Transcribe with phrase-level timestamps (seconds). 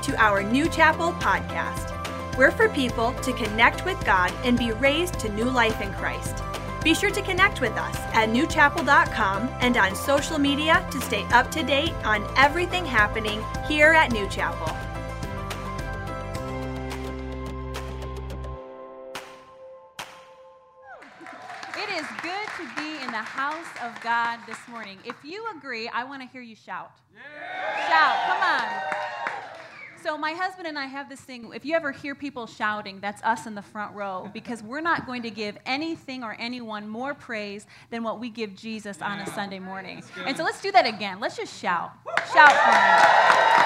[0.00, 1.96] listening to our New Chapel podcast.
[2.36, 6.42] We're for people to connect with God and be raised to new life in Christ.
[6.82, 11.50] Be sure to connect with us at newchapel.com and on social media to stay up
[11.50, 14.74] to date on everything happening here at New Chapel.
[21.76, 24.98] It is good to be in the house of God this morning.
[25.04, 26.90] If you agree, I want to hear you shout.
[27.88, 29.29] Shout, come on.
[30.02, 31.52] So, my husband and I have this thing.
[31.54, 35.06] If you ever hear people shouting, that's us in the front row because we're not
[35.06, 39.26] going to give anything or anyone more praise than what we give Jesus on a
[39.26, 40.02] Sunday morning.
[40.24, 41.20] And so, let's do that again.
[41.20, 41.92] Let's just shout.
[42.32, 42.80] Shout for me.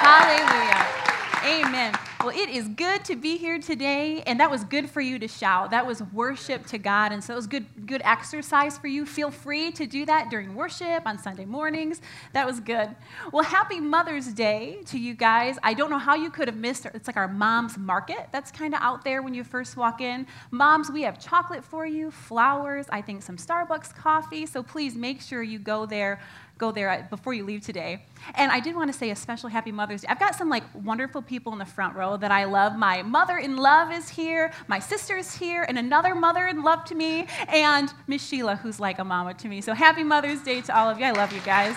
[0.00, 1.13] Hallelujah.
[1.44, 1.94] Amen.
[2.20, 5.28] Well, it is good to be here today, and that was good for you to
[5.28, 5.72] shout.
[5.72, 9.04] That was worship to God, and so it was good, good exercise for you.
[9.04, 12.00] Feel free to do that during worship on Sunday mornings.
[12.32, 12.96] That was good.
[13.30, 15.58] Well, happy Mother's Day to you guys.
[15.62, 16.92] I don't know how you could have missed it.
[16.94, 20.26] It's like our mom's market that's kind of out there when you first walk in.
[20.50, 24.46] Moms, we have chocolate for you, flowers, I think some Starbucks coffee.
[24.46, 26.22] So please make sure you go there
[26.58, 28.04] go there before you leave today.
[28.34, 30.08] And I did want to say a special happy Mother's Day.
[30.08, 32.76] I've got some like wonderful people in the front row that I love.
[32.76, 36.94] My mother in love is here, my sister's here, and another mother in love to
[36.94, 39.60] me, and Miss Sheila, who's like a mama to me.
[39.60, 41.04] So happy Mother's Day to all of you.
[41.06, 41.76] I love you guys.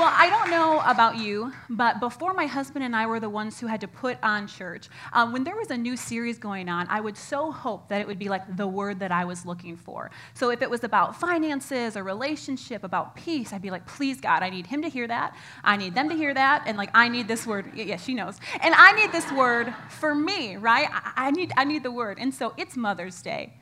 [0.00, 3.60] Well, I don't know about you, but before my husband and I were the ones
[3.60, 6.86] who had to put on church, um, when there was a new series going on,
[6.88, 9.76] I would so hope that it would be like the word that I was looking
[9.76, 10.10] for.
[10.32, 14.42] So if it was about finances, a relationship, about peace, I'd be like, please, God,
[14.42, 15.36] I need him to hear that.
[15.62, 16.62] I need them to hear that.
[16.64, 17.70] And like, I need this word.
[17.74, 18.38] Yeah, she knows.
[18.62, 20.88] And I need this word for me, right?
[21.14, 22.16] I need, I need the word.
[22.18, 23.52] And so it's Mother's Day.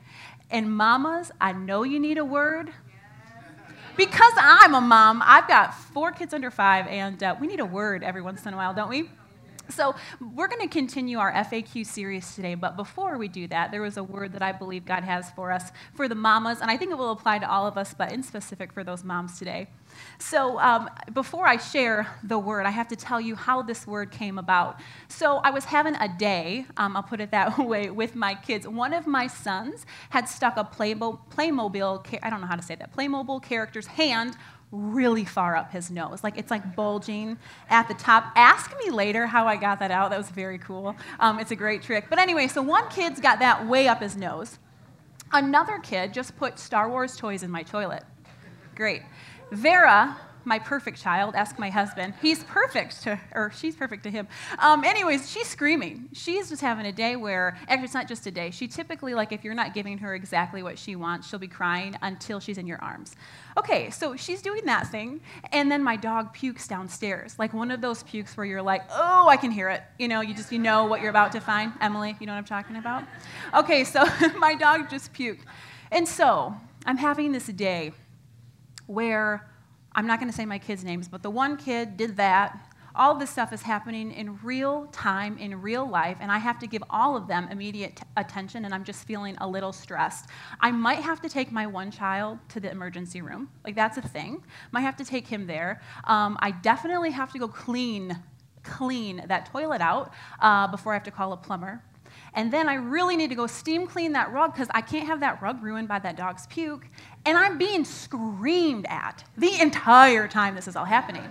[0.49, 2.71] And mamas, I know you need a word
[3.97, 7.65] because I'm a mom, I've got four kids under five, and uh, we need a
[7.65, 9.09] word every once in a while, don't we?
[9.69, 9.95] So,
[10.33, 13.97] we're going to continue our FAQ series today, but before we do that, there was
[13.97, 16.91] a word that I believe God has for us for the mamas, and I think
[16.91, 19.67] it will apply to all of us, but in specific for those moms today.
[20.21, 24.11] So, um, before I share the word, I have to tell you how this word
[24.11, 24.79] came about.
[25.07, 28.67] So, I was having a day, um, I'll put it that way, with my kids.
[28.67, 32.75] One of my sons had stuck a Playmo- Playmobil, I don't know how to say
[32.75, 34.35] that, Playmobil character's hand
[34.71, 36.23] really far up his nose.
[36.23, 37.37] Like it's like bulging
[37.69, 38.31] at the top.
[38.35, 40.11] Ask me later how I got that out.
[40.11, 40.95] That was very cool.
[41.19, 42.05] Um, it's a great trick.
[42.09, 44.59] But anyway, so one kid's got that way up his nose.
[45.31, 48.03] Another kid just put Star Wars toys in my toilet.
[48.75, 49.01] Great.
[49.51, 52.13] Vera, my perfect child, ask my husband.
[52.21, 54.27] He's perfect to, or she's perfect to him.
[54.57, 56.09] Um, anyways, she's screaming.
[56.13, 58.51] She's just having a day where, actually, it's not just a day.
[58.51, 61.95] She typically, like, if you're not giving her exactly what she wants, she'll be crying
[62.01, 63.15] until she's in your arms.
[63.57, 65.19] Okay, so she's doing that thing,
[65.51, 69.27] and then my dog pukes downstairs, like one of those pukes where you're like, oh,
[69.27, 69.83] I can hear it.
[69.97, 71.73] You know, you just you know what you're about to find.
[71.81, 73.03] Emily, you know what I'm talking about?
[73.53, 74.05] Okay, so
[74.37, 75.41] my dog just puked,
[75.91, 76.55] and so
[76.85, 77.91] I'm having this day
[78.89, 79.47] where
[79.93, 82.59] I'm not going to say my kids' names, but the one kid did that.
[82.95, 86.67] All this stuff is happening in real time, in real life, and I have to
[86.67, 90.25] give all of them immediate attention, and I'm just feeling a little stressed.
[90.59, 93.49] I might have to take my one child to the emergency room.
[93.63, 94.43] Like, that's a thing.
[94.71, 95.81] Might have to take him there.
[96.05, 98.17] Um, I definitely have to go clean,
[98.63, 101.83] clean that toilet out uh, before I have to call a plumber.
[102.33, 105.19] And then I really need to go steam clean that rug because I can't have
[105.21, 106.87] that rug ruined by that dog's puke.
[107.25, 111.23] And I'm being screamed at the entire time this is all happening.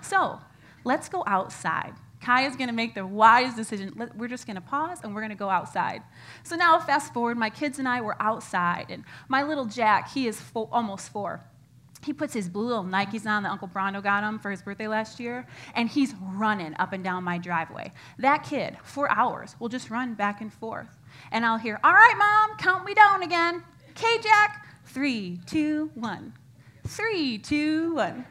[0.00, 0.40] So
[0.84, 1.94] let's go outside.
[2.20, 4.10] Kaya's gonna make the wise decision.
[4.16, 6.02] We're just gonna pause and we're gonna go outside.
[6.44, 10.28] So now, fast forward, my kids and I were outside, and my little Jack, he
[10.28, 11.42] is four, almost four
[12.04, 14.88] he puts his blue little Nikes on that Uncle Brando got him for his birthday
[14.88, 17.92] last year, and he's running up and down my driveway.
[18.18, 20.88] That kid, for hours, will just run back and forth.
[21.30, 23.62] And I'll hear, All right, mom, count me down again.
[23.90, 26.34] Okay, Jack, three, two, one.
[26.86, 28.26] Three, two, one.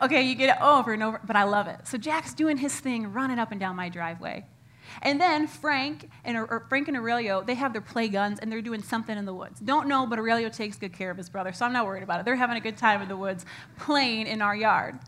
[0.00, 1.86] Okay, you get it over and over, but I love it.
[1.86, 4.44] So Jack's doing his thing, running up and down my driveway.
[5.02, 8.62] And then Frank and or Frank and Aurelio, they have their play guns and they're
[8.62, 9.60] doing something in the woods.
[9.60, 12.20] Don't know, but Aurelio takes good care of his brother, so I'm not worried about
[12.20, 12.24] it.
[12.24, 13.44] They're having a good time in the woods,
[13.78, 14.98] playing in our yard.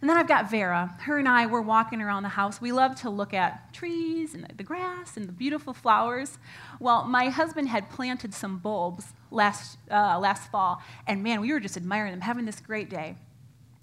[0.00, 0.96] And then I've got Vera.
[1.02, 2.60] Her and I, we're walking around the house.
[2.60, 6.38] We love to look at trees and the grass and the beautiful flowers.
[6.80, 11.60] Well, my husband had planted some bulbs last, uh, last fall, and man, we were
[11.60, 13.16] just admiring them, having this great day.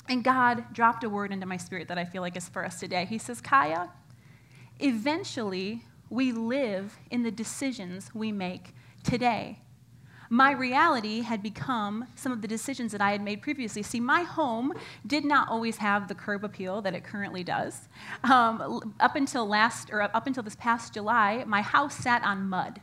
[0.07, 2.79] And God dropped a word into my spirit that I feel like is for us
[2.79, 3.05] today.
[3.05, 3.91] He says, Kaya,
[4.79, 8.73] eventually we live in the decisions we make
[9.03, 9.59] today.
[10.29, 13.81] my reality had become some of the decisions that I had made previously.
[13.81, 14.73] See, my home
[15.05, 17.89] did not always have the curb appeal that it currently does.
[18.23, 22.79] Um, up until last, or up until this past July, my house sat on mud.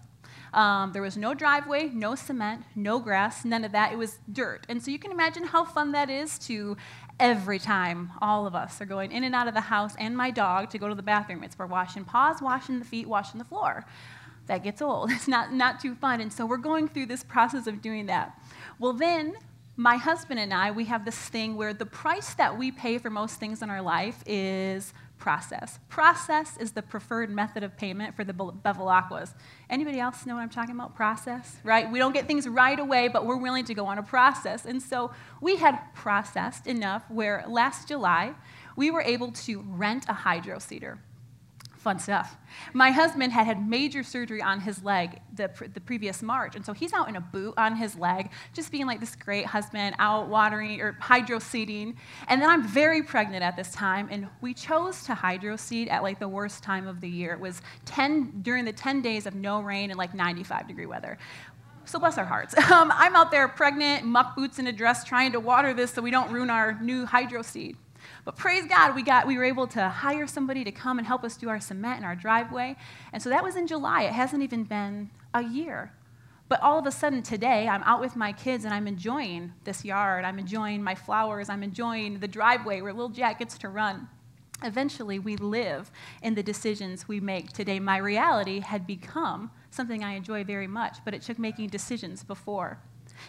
[0.57, 3.93] Um, there was no driveway, no cement, no grass, none of that.
[3.93, 4.65] It was dirt.
[4.71, 6.79] And so you can imagine how fun that is to
[7.21, 10.31] every time all of us are going in and out of the house and my
[10.31, 11.45] dog to go to the bathroom.
[11.45, 13.85] It's for washing paws, washing the feet, washing the floor
[14.47, 15.11] that gets old.
[15.13, 16.23] It's not, not too fun.
[16.23, 18.41] And so we're going through this process of doing that.
[18.79, 19.35] Well, then
[19.77, 23.11] my husband and I, we have this thing where the price that we pay for
[23.11, 25.79] most things in our life is process.
[25.89, 29.35] Process is the preferred method of payment for the Bevilacquas.
[29.71, 30.95] Anybody else know what I'm talking about?
[30.95, 31.91] Process, right?
[31.91, 34.67] We don't get things right away, but we're willing to go on a process.
[34.67, 35.11] And so
[35.41, 38.35] we had processed enough where last July
[38.77, 40.99] we were able to rent a hydro seeder
[41.87, 42.37] fun stuff.
[42.73, 46.73] My husband had had major surgery on his leg the, the previous March, and so
[46.73, 50.27] he's out in a boot on his leg, just being like this great husband, out
[50.27, 51.97] watering or hydro seeding.
[52.27, 56.03] And then I'm very pregnant at this time, and we chose to hydro seed at
[56.03, 57.35] like the worst time of the year.
[57.35, 61.19] It was 10 during the 10 days of no rain and like 95 degree weather.
[61.85, 62.53] So bless our hearts.
[62.73, 66.03] Um, I'm out there pregnant, muck boots and a dress, trying to water this so
[66.03, 67.77] we don't ruin our new hydro seed.
[68.27, 71.23] But praise God, we, got, we were able to hire somebody to come and help
[71.23, 72.75] us do our cement in our driveway.
[73.13, 74.03] And so that was in July.
[74.03, 75.93] It hasn't even been a year.
[76.49, 79.85] But all of a sudden today, I'm out with my kids and I'm enjoying this
[79.85, 80.25] yard.
[80.25, 81.49] I'm enjoying my flowers.
[81.49, 84.09] I'm enjoying the driveway where little Jack gets to run.
[84.65, 87.79] Eventually, we live in the decisions we make today.
[87.79, 92.81] My reality had become something I enjoy very much, but it took making decisions before.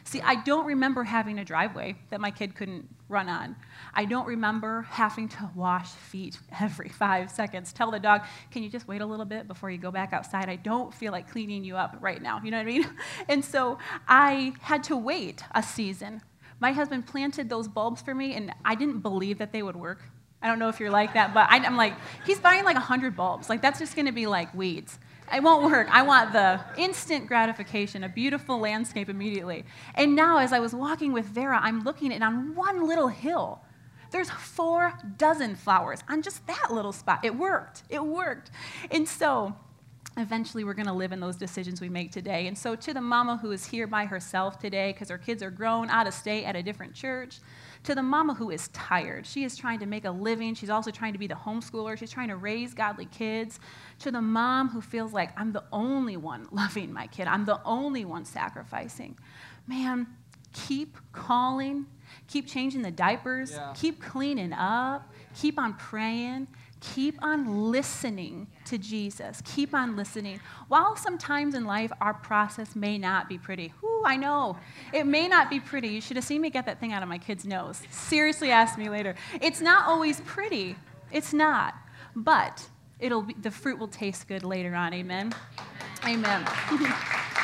[0.03, 3.55] See, I don't remember having a driveway that my kid couldn't run on.
[3.93, 7.73] I don't remember having to wash feet every five seconds.
[7.73, 8.21] Tell the dog,
[8.51, 10.49] can you just wait a little bit before you go back outside?
[10.49, 12.41] I don't feel like cleaning you up right now.
[12.43, 12.89] You know what I mean?
[13.29, 13.77] And so
[14.07, 16.21] I had to wait a season.
[16.59, 20.01] My husband planted those bulbs for me, and I didn't believe that they would work.
[20.41, 21.93] I don't know if you're like that, but I, am like,
[22.25, 23.49] he's buying like 100 bulbs.
[23.49, 24.99] Like, that's just going to be like weeds.
[25.33, 25.87] It won't work.
[25.91, 29.65] I want the instant gratification, a beautiful landscape immediately.
[29.95, 33.61] And now, as I was walking with Vera, I'm looking and on one little hill.
[34.11, 37.25] There's four dozen flowers on just that little spot.
[37.25, 37.83] It worked.
[37.89, 38.51] It worked.
[38.89, 39.53] And so,
[40.15, 42.47] eventually, we're going to live in those decisions we make today.
[42.47, 45.51] And so, to the mama who is here by herself today because her kids are
[45.51, 47.39] grown out of state at a different church,
[47.87, 49.25] to the mama who is tired.
[49.25, 50.55] She is trying to make a living.
[50.55, 51.97] She's also trying to be the homeschooler.
[51.97, 53.61] She's trying to raise godly kids.
[53.99, 57.61] To the mom who feels like, I'm the only one loving my kid, I'm the
[57.63, 59.17] only one sacrificing.
[59.67, 60.05] Man,
[60.51, 61.85] keep calling,
[62.27, 63.73] keep changing the diapers, yeah.
[63.73, 69.41] keep cleaning up, keep on praying, keep on listening to Jesus.
[69.45, 70.39] Keep on listening.
[70.67, 73.73] While sometimes in life our process may not be pretty.
[73.83, 74.57] Ooh, I know.
[74.93, 75.89] It may not be pretty.
[75.89, 77.81] You should have seen me get that thing out of my kid's nose.
[77.89, 79.15] Seriously, ask me later.
[79.41, 80.75] It's not always pretty.
[81.11, 81.75] It's not.
[82.15, 82.67] But
[82.99, 84.93] it'll be, the fruit will taste good later on.
[84.93, 85.33] Amen.
[86.05, 86.47] Amen.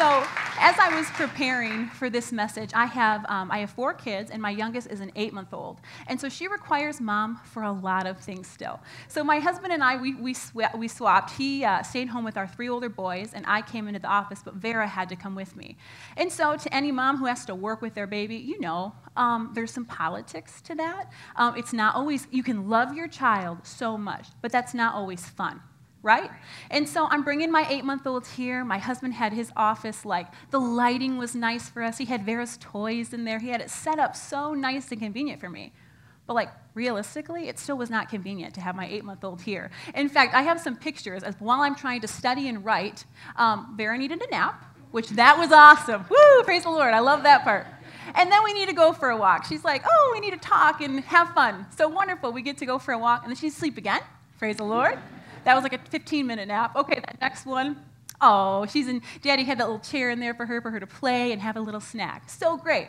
[0.00, 0.24] so
[0.58, 4.40] as I was preparing for this message, I have, um, I have four kids, and
[4.40, 5.82] my youngest is an eight month old.
[6.06, 8.80] And so she requires mom for a lot of things still.
[9.08, 11.32] So my husband and I, we, we, sw- we swapped.
[11.32, 14.40] He uh, stayed home with our three older boys, and I came into the office,
[14.42, 15.76] but Vera had to come with me.
[16.16, 19.50] And so to any mom who has to work with their baby, you know, um,
[19.54, 21.12] there's some politics to that.
[21.36, 25.26] Um, it's not always, you can love your child so much, but that's not always
[25.26, 25.60] fun
[26.02, 26.30] right?
[26.70, 28.64] And so I'm bringing my eight month old here.
[28.64, 31.98] My husband had his office, like, the lighting was nice for us.
[31.98, 33.38] He had Vera's toys in there.
[33.38, 35.72] He had it set up so nice and convenient for me.
[36.26, 39.70] But, like, realistically, it still was not convenient to have my eight month old here.
[39.94, 43.04] In fact, I have some pictures as while I'm trying to study and write,
[43.36, 46.04] um, Vera needed a nap, which that was awesome.
[46.08, 46.94] Woo, praise the Lord.
[46.94, 47.66] I love that part.
[48.14, 49.44] And then we need to go for a walk.
[49.44, 51.66] She's like, oh, we need to talk and have fun.
[51.76, 52.32] So wonderful.
[52.32, 54.00] We get to go for a walk, and then she's asleep again.
[54.38, 54.98] Praise the Lord.
[55.44, 56.76] That was like a 15 minute nap.
[56.76, 57.76] Okay, that next one.
[58.20, 60.86] Oh, she's in, Daddy had that little chair in there for her, for her to
[60.86, 62.28] play and have a little snack.
[62.28, 62.88] So great.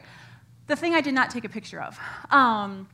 [0.68, 1.98] The thing I did not take a picture of.
[2.32, 2.88] Um,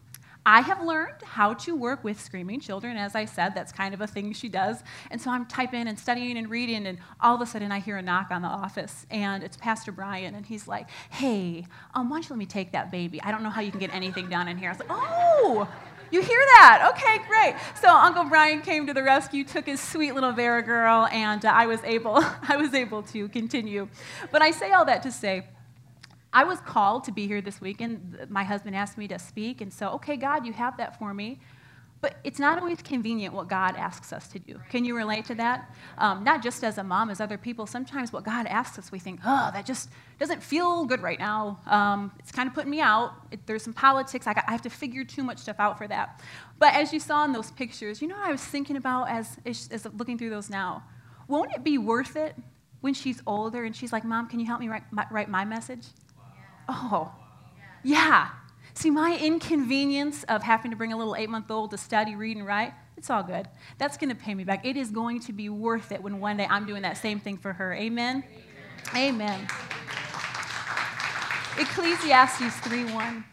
[0.46, 2.96] I have learned how to work with screaming children.
[2.96, 4.82] As I said, that's kind of a thing she does.
[5.12, 7.98] And so I'm typing and studying and reading, and all of a sudden I hear
[7.98, 12.16] a knock on the office, and it's Pastor Brian, and he's like, Hey, um, why
[12.16, 13.22] don't you let me take that baby?
[13.22, 14.70] I don't know how you can get anything done in here.
[14.70, 15.68] I was like, Oh,
[16.12, 16.92] you hear that?
[16.94, 17.56] Okay, great.
[17.82, 21.50] So Uncle Brian came to the rescue, took his sweet little Vera girl, and uh,
[21.50, 23.88] I was able, I was able to continue.
[24.32, 25.48] But I say all that to say,
[26.34, 29.62] I was called to be here this week, and my husband asked me to speak,
[29.62, 31.40] and so okay, God, you have that for me.
[32.00, 34.60] But it's not always convenient what God asks us to do.
[34.70, 35.74] Can you relate to that?
[35.98, 37.66] Um, not just as a mom, as other people.
[37.66, 39.90] Sometimes what God asks us, we think, oh, that just
[40.20, 41.60] doesn't feel good right now.
[41.66, 43.14] Um, it's kind of putting me out.
[43.32, 44.28] It, there's some politics.
[44.28, 46.22] I, got, I, have to figure too much stuff out for that.
[46.60, 49.38] But as you saw in those pictures, you know what I was thinking about as,
[49.44, 50.84] as, as looking through those now?
[51.28, 52.36] Won't it be worth it
[52.82, 55.46] when she's older and she's like, Mom, can you help me write my, write my
[55.46, 55.88] message?
[56.68, 56.90] Wow.
[56.92, 57.12] Oh,
[57.84, 58.30] yeah.
[58.78, 62.38] See, my inconvenience of having to bring a little eight month old to study, read,
[62.38, 63.48] and write, it's all good.
[63.80, 64.68] That's going to pay me back.
[64.68, 67.38] It is going to be worth it when one day I'm doing that same thing
[67.38, 67.74] for her.
[67.74, 68.24] Amen?
[68.96, 69.16] Amen.
[69.16, 69.48] Amen.
[71.58, 73.26] Ecclesiastes 3 1.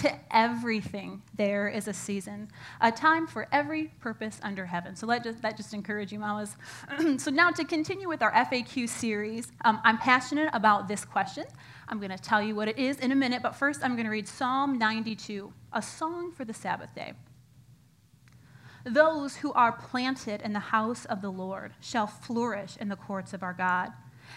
[0.00, 2.48] To everything there is a season,
[2.80, 4.96] a time for every purpose under heaven.
[4.96, 6.56] So let just, that just encourage you, mamas.
[7.18, 11.44] so now to continue with our FAQ series, um, I'm passionate about this question.
[11.92, 14.06] I'm going to tell you what it is in a minute, but first I'm going
[14.06, 17.12] to read Psalm 92, a song for the Sabbath day.
[18.82, 23.34] Those who are planted in the house of the Lord shall flourish in the courts
[23.34, 23.92] of our God.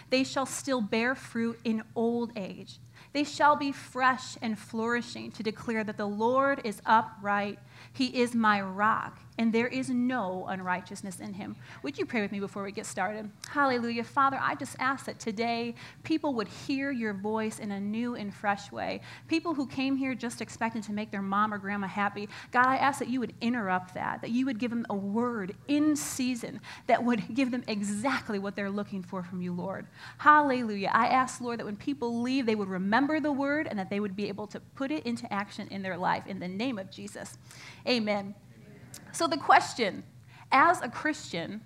[0.09, 2.77] They shall still bear fruit in old age.
[3.15, 7.59] They shall be fresh and flourishing to declare that the Lord is upright.
[7.93, 11.55] He is my rock, and there is no unrighteousness in him.
[11.81, 13.29] Would you pray with me before we get started?
[13.47, 14.03] Hallelujah.
[14.03, 18.33] Father, I just ask that today people would hear your voice in a new and
[18.33, 18.99] fresh way.
[19.29, 22.75] People who came here just expecting to make their mom or grandma happy, God, I
[22.77, 26.59] ask that you would interrupt that, that you would give them a word in season
[26.87, 29.87] that would give them exactly what they're looking for from you, Lord.
[30.17, 30.91] Hallelujah.
[30.93, 33.99] I ask, Lord, that when people leave, they would remember the word and that they
[33.99, 36.91] would be able to put it into action in their life in the name of
[36.91, 37.37] Jesus.
[37.87, 38.35] Amen.
[39.11, 40.03] So, the question
[40.51, 41.61] as a Christian,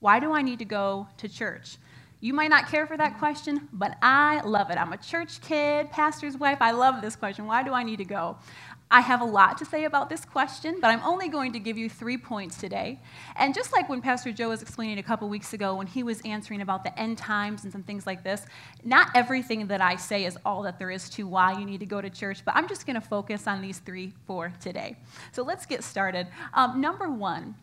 [0.00, 1.76] why do I need to go to church?
[2.22, 4.76] You might not care for that question, but I love it.
[4.76, 6.58] I'm a church kid, pastor's wife.
[6.60, 7.46] I love this question.
[7.46, 8.36] Why do I need to go?
[8.92, 11.78] I have a lot to say about this question, but I'm only going to give
[11.78, 12.98] you three points today.
[13.36, 16.20] And just like when Pastor Joe was explaining a couple weeks ago when he was
[16.22, 18.44] answering about the end times and some things like this,
[18.82, 21.86] not everything that I say is all that there is to why you need to
[21.86, 24.96] go to church, but I'm just going to focus on these three for today.
[25.30, 26.26] So let's get started.
[26.52, 27.54] Um, number one,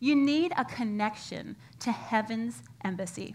[0.00, 3.34] you need a connection to heaven's embassy.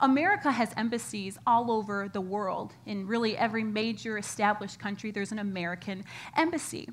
[0.00, 2.72] America has embassies all over the world.
[2.86, 6.04] In really every major established country, there's an American
[6.36, 6.88] embassy.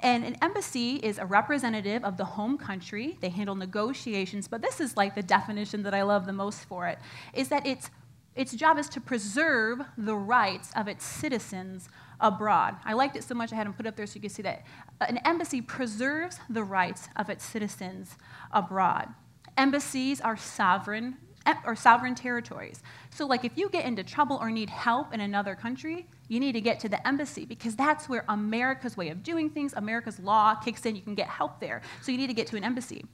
[0.00, 3.18] And an embassy is a representative of the home country.
[3.20, 6.86] They handle negotiations, but this is like the definition that I love the most for
[6.88, 6.98] it,
[7.32, 7.90] is that its,
[8.34, 11.88] its job is to preserve the rights of its citizens
[12.20, 12.76] abroad.
[12.84, 14.42] I liked it so much I had them put up there so you can see
[14.42, 14.64] that.
[15.00, 18.16] Uh, an embassy preserves the rights of its citizens
[18.52, 19.08] abroad.
[19.56, 22.82] Embassies are sovereign Eh, or sovereign territories.
[23.10, 26.52] So, like, if you get into trouble or need help in another country, you need
[26.52, 30.54] to get to the embassy because that's where America's way of doing things, America's law
[30.54, 30.96] kicks in.
[30.96, 31.82] You can get help there.
[32.00, 33.04] So, you need to get to an embassy.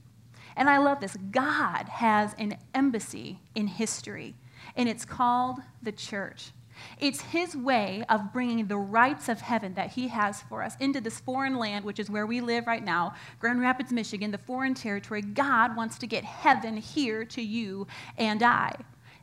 [0.55, 1.17] And I love this.
[1.31, 4.35] God has an embassy in history,
[4.77, 6.51] and it's called the church.
[6.99, 11.01] It's His way of bringing the rights of heaven that He has for us into
[11.01, 14.73] this foreign land, which is where we live right now, Grand Rapids, Michigan, the foreign
[14.73, 15.21] territory.
[15.21, 18.73] God wants to get heaven here to you and I.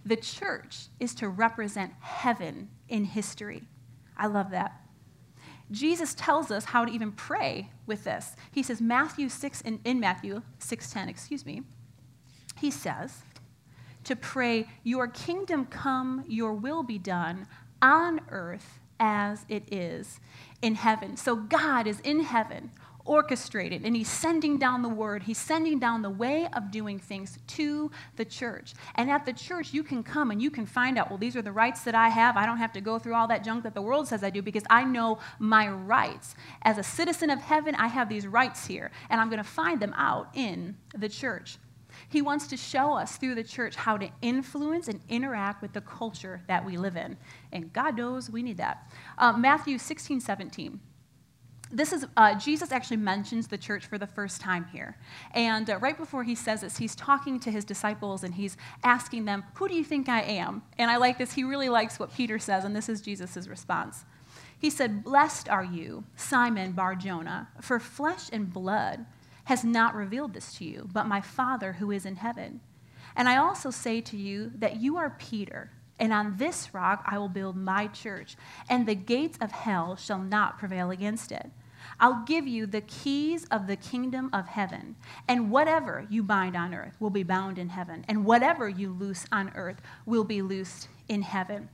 [0.05, 3.65] The church is to represent heaven in history.
[4.17, 4.81] I love that.
[5.71, 8.35] Jesus tells us how to even pray with this.
[8.51, 11.63] He says, Matthew 6, in, in Matthew 6.10, excuse me,
[12.59, 13.23] he says,
[14.09, 17.47] to pray, Your kingdom come, your will be done
[17.81, 20.19] on earth as it is
[20.63, 21.17] in heaven.
[21.17, 22.71] So God is in heaven,
[23.05, 25.23] orchestrated, and He's sending down the word.
[25.23, 28.75] He's sending down the way of doing things to the church.
[28.97, 31.43] And at the church, you can come and you can find out, well, these are
[31.43, 32.37] the rights that I have.
[32.37, 34.43] I don't have to go through all that junk that the world says I do
[34.43, 36.35] because I know my rights.
[36.63, 39.81] As a citizen of heaven, I have these rights here, and I'm going to find
[39.81, 41.59] them out in the church.
[42.09, 45.81] He wants to show us through the church how to influence and interact with the
[45.81, 47.17] culture that we live in.
[47.53, 48.91] And God knows we need that.
[49.17, 50.81] Uh, Matthew 16, 17
[51.71, 54.97] this is uh, jesus actually mentions the church for the first time here.
[55.33, 59.25] And uh, right before he says this he's talking to his disciples and he's asking
[59.27, 60.63] them who do you think i am?
[60.79, 61.33] And i like this.
[61.33, 64.05] He really likes what peter says and this is jesus' response.
[64.59, 69.05] He said blessed are you simon bar jonah for flesh and blood
[69.49, 72.61] has not revealed this to you, but my Father who is in heaven.
[73.17, 77.17] And I also say to you that you are Peter, and on this rock I
[77.17, 78.37] will build my church,
[78.69, 81.51] and the gates of hell shall not prevail against it.
[81.99, 86.75] I'll give you the keys of the kingdom of heaven, and whatever you bind on
[86.75, 90.89] earth will be bound in heaven, and whatever you loose on earth will be loosed
[91.09, 91.71] in heaven.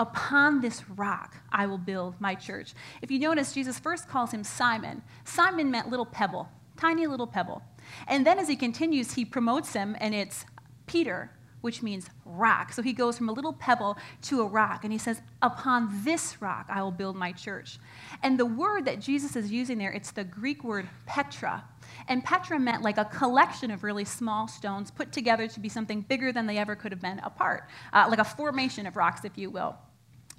[0.00, 2.74] Upon this rock I will build my church.
[3.02, 5.02] If you notice, Jesus first calls him Simon.
[5.24, 7.62] Simon meant little pebble, tiny little pebble.
[8.08, 10.44] And then as he continues, he promotes him, and it's
[10.86, 12.72] Peter, which means rock.
[12.72, 16.42] So he goes from a little pebble to a rock, and he says, Upon this
[16.42, 17.78] rock I will build my church.
[18.22, 21.64] And the word that Jesus is using there, it's the Greek word Petra.
[22.08, 26.02] And Petra meant like a collection of really small stones put together to be something
[26.02, 29.38] bigger than they ever could have been apart, uh, like a formation of rocks, if
[29.38, 29.74] you will.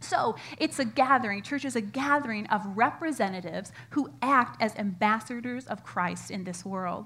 [0.06, 1.42] So it's a gathering.
[1.42, 7.06] Church is a gathering of representatives who act as ambassadors of Christ in this world.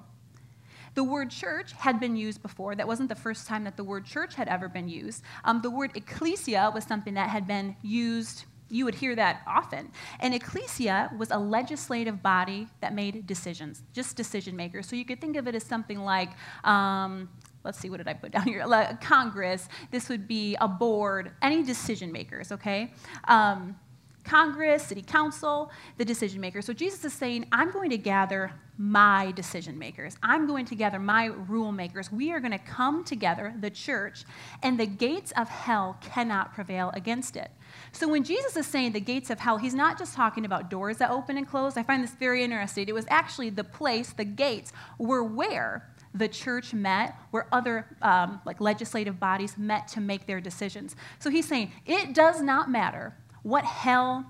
[0.94, 2.74] The word church had been used before.
[2.74, 5.22] That wasn't the first time that the word church had ever been used.
[5.44, 9.90] Um, the word ecclesia was something that had been used you would hear that often.
[10.20, 14.86] And ecclesia was a legislative body that made decisions, just decision makers.
[14.86, 16.30] So you could think of it as something like,
[16.64, 17.28] um,
[17.64, 18.66] let's see, what did I put down here?
[19.00, 19.68] Congress.
[19.90, 22.92] This would be a board, any decision makers, okay?
[23.28, 23.76] Um,
[24.24, 26.64] Congress, city council, the decision makers.
[26.64, 30.16] So Jesus is saying, I'm going to gather my decision makers.
[30.22, 32.10] I'm going to gather my rule makers.
[32.12, 34.24] We are going to come together, the church,
[34.62, 37.50] and the gates of hell cannot prevail against it.
[37.92, 40.98] So when Jesus is saying the gates of hell, he's not just talking about doors
[40.98, 41.76] that open and close.
[41.76, 42.88] I find this very interesting.
[42.88, 48.40] It was actually the place, the gates, were where the church met, where other um,
[48.44, 50.96] like legislative bodies met to make their decisions.
[51.18, 54.26] So he's saying it does not matter what hell,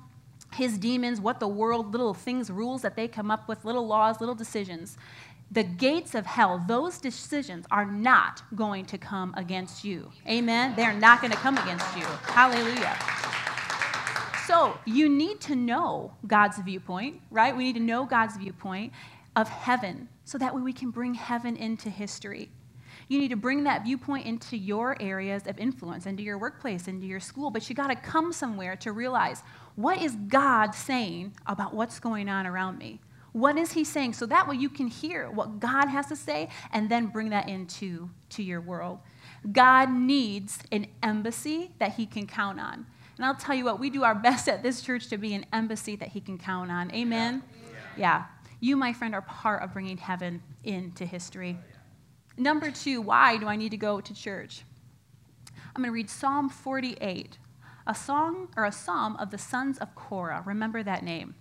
[0.53, 4.21] his demons, what the world, little things, rules that they come up with, little laws,
[4.21, 4.99] little decisions.
[5.53, 10.13] The gates of hell, those decisions are not going to come against you.
[10.29, 10.75] Amen?
[10.77, 12.05] They're not going to come against you.
[12.05, 12.97] Hallelujah.
[14.47, 17.57] So you need to know God's viewpoint, right?
[17.57, 18.93] We need to know God's viewpoint
[19.37, 22.51] of heaven so that way we can bring heaven into history.
[23.09, 27.05] You need to bring that viewpoint into your areas of influence, into your workplace, into
[27.05, 29.43] your school, but you got to come somewhere to realize
[29.75, 33.01] what is God saying about what's going on around me?
[33.33, 34.13] What is he saying?
[34.13, 37.49] So that way you can hear what God has to say and then bring that
[37.49, 39.01] into to your world.
[39.51, 42.87] God needs an embassy that he can count on.
[43.17, 45.45] And I'll tell you what, we do our best at this church to be an
[45.53, 46.95] embassy that he can count on.
[46.95, 47.43] Amen?
[47.97, 47.97] Yeah.
[47.97, 48.25] yeah.
[48.61, 51.59] You, my friend, are part of bringing heaven into history.
[52.37, 54.65] Number two, why do I need to go to church?
[55.75, 57.39] I'm going to read Psalm 48,
[57.87, 60.43] a song or a psalm of the sons of Korah.
[60.45, 61.35] Remember that name.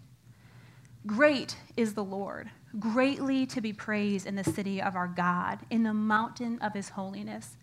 [1.06, 5.84] Great is the Lord, greatly to be praised in the city of our God, in
[5.84, 7.58] the mountain of his holiness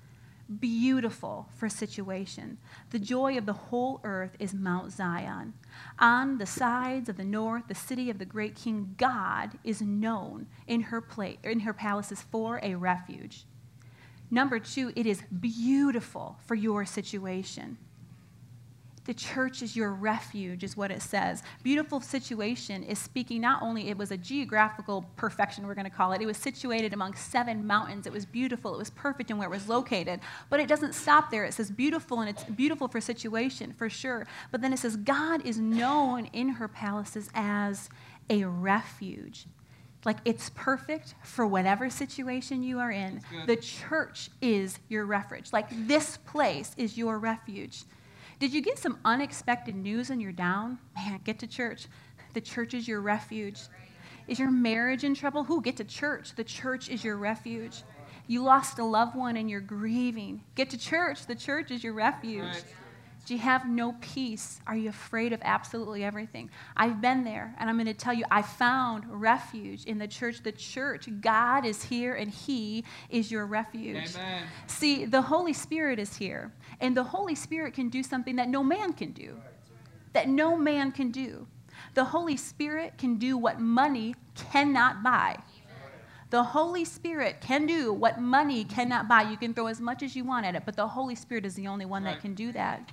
[0.61, 2.59] beautiful for situation.
[2.91, 5.55] The joy of the whole earth is Mount Zion.
[5.99, 10.47] On the sides of the north, the city of the great king God is known
[10.67, 13.45] in her place, in her palaces for a refuge.
[14.31, 17.79] Number two, it is beautiful for your situation.
[19.07, 21.45] The church is your refuge, is what it says.
[21.63, 26.13] Beautiful situation is speaking not only, it was a geographical perfection, we're going to call
[26.13, 26.21] it.
[26.21, 28.07] It was situated among seven mountains.
[28.07, 28.75] It was beautiful.
[28.75, 30.21] It was perfect in where it was located.
[30.51, 31.45] But it doesn't stop there.
[31.45, 34.27] It says beautiful, and it's beautiful for situation, for sure.
[34.51, 37.89] But then it says God is known in her palaces as
[38.29, 39.47] a refuge.
[40.05, 43.21] Like it's perfect for whatever situation you are in.
[43.47, 45.53] The church is your refuge.
[45.53, 47.83] Like this place is your refuge.
[48.39, 50.79] Did you get some unexpected news and you're down?
[50.95, 51.87] Man, get to church.
[52.35, 53.61] The church is your refuge.
[54.29, 55.45] Is your marriage in trouble?
[55.45, 55.63] Who?
[55.63, 56.35] Get to church.
[56.35, 57.83] The church is your refuge.
[58.27, 60.43] You lost a loved one and you're grieving.
[60.55, 61.27] Get to church.
[61.27, 62.57] The church is your refuge.
[63.25, 64.61] Do you have no peace?
[64.69, 66.49] Are you afraid of absolutely everything?
[66.77, 70.45] I've been there, and I'm going to tell you, I found refuge in the church.
[70.45, 74.15] The church, God is here, and He is your refuge.
[74.15, 74.45] Amen.
[74.69, 78.63] See, the Holy Spirit is here, and the Holy Spirit can do something that no
[78.63, 79.41] man can do.
[80.13, 81.47] That no man can do.
[81.95, 85.39] The Holy Spirit can do what money cannot buy.
[86.31, 89.23] The Holy Spirit can do what money cannot buy.
[89.23, 91.55] You can throw as much as you want at it, but the Holy Spirit is
[91.55, 92.91] the only one that can do that.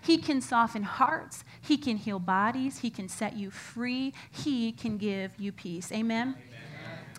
[0.00, 4.96] He can soften hearts, He can heal bodies, He can set you free, He can
[4.96, 5.92] give you peace.
[5.92, 6.34] Amen?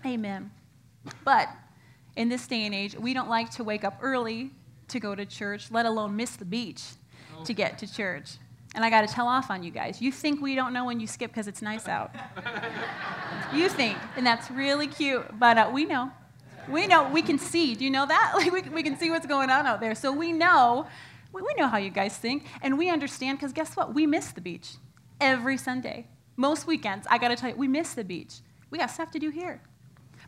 [0.03, 0.13] Amen.
[0.13, 0.51] Amen.
[1.23, 1.49] But
[2.17, 4.51] in this day and age, we don't like to wake up early
[4.93, 6.83] to go to church, let alone miss the beach
[7.45, 8.37] to get to church.
[8.75, 10.01] And I got to tell off on you guys.
[10.01, 12.15] You think we don't know when you skip because it's nice out.
[13.53, 16.11] you think, and that's really cute, but uh, we know.
[16.69, 17.75] We know, we can see.
[17.75, 18.33] Do you know that?
[18.35, 19.93] Like, we, we can see what's going on out there.
[19.93, 20.87] So we know
[21.33, 23.93] we, we know how you guys think, and we understand because guess what?
[23.93, 24.75] We miss the beach
[25.19, 26.07] every Sunday.
[26.35, 28.35] Most weekends, I got to tell you, we miss the beach.
[28.69, 29.61] We got stuff to do here.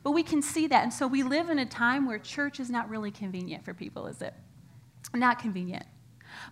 [0.03, 2.69] But we can see that, and so we live in a time where church is
[2.69, 4.33] not really convenient for people, is it?
[5.15, 5.85] Not convenient.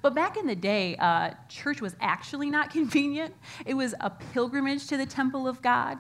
[0.02, 3.34] But back in the day, uh, church was actually not convenient.
[3.65, 5.97] It was a pilgrimage to the temple of God.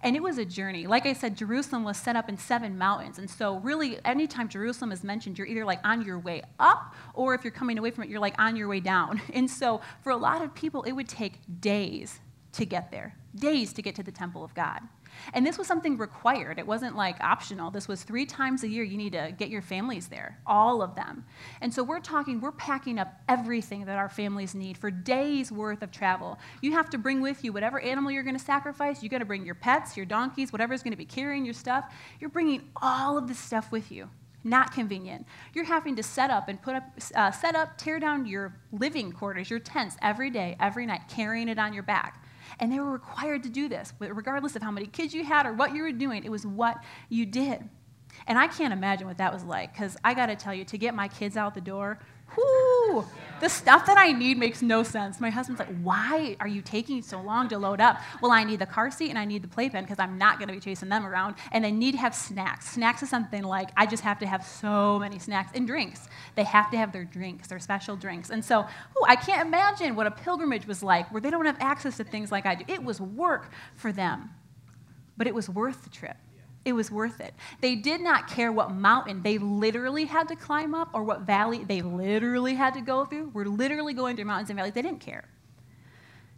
[0.00, 0.86] And it was a journey.
[0.86, 3.18] Like I said, Jerusalem was set up in seven mountains.
[3.18, 7.34] And so, really, anytime Jerusalem is mentioned, you're either like on your way up, or
[7.34, 9.20] if you're coming away from it, you're like on your way down.
[9.34, 12.20] And so, for a lot of people, it would take days
[12.52, 14.80] to get there, days to get to the temple of God.
[15.32, 16.58] And this was something required.
[16.58, 17.70] It wasn't like optional.
[17.70, 20.94] This was three times a year you need to get your families there, all of
[20.94, 21.24] them.
[21.60, 25.82] And so we're talking, we're packing up everything that our families need for days worth
[25.82, 26.38] of travel.
[26.62, 29.02] You have to bring with you whatever animal you're going to sacrifice.
[29.02, 31.92] You got to bring your pets, your donkeys, whatever's going to be carrying your stuff.
[32.20, 34.08] You're bringing all of this stuff with you.
[34.44, 35.26] Not convenient.
[35.52, 39.12] You're having to set up and put up, uh, set up, tear down your living
[39.12, 42.22] quarters, your tents every day, every night, carrying it on your back.
[42.60, 45.52] And they were required to do this, regardless of how many kids you had or
[45.52, 46.24] what you were doing.
[46.24, 47.68] It was what you did.
[48.26, 50.78] And I can't imagine what that was like, because I got to tell you, to
[50.78, 52.00] get my kids out the door,
[52.36, 53.04] whoo,
[53.40, 55.20] the stuff that I need makes no sense.
[55.20, 58.00] My husband's like, why are you taking so long to load up?
[58.20, 60.48] Well, I need the car seat and I need the playpen because I'm not going
[60.48, 61.36] to be chasing them around.
[61.52, 62.70] And I need to have snacks.
[62.70, 66.08] Snacks is something like I just have to have so many snacks and drinks.
[66.34, 68.30] They have to have their drinks, their special drinks.
[68.30, 71.58] And so, ooh, I can't imagine what a pilgrimage was like where they don't have
[71.60, 72.64] access to things like I do.
[72.66, 74.30] It was work for them,
[75.16, 76.16] but it was worth the trip.
[76.68, 77.32] It was worth it.
[77.62, 81.64] They did not care what mountain they literally had to climb up or what valley
[81.64, 83.30] they literally had to go through.
[83.32, 84.74] We're literally going through mountains and valleys.
[84.74, 85.24] They didn't care.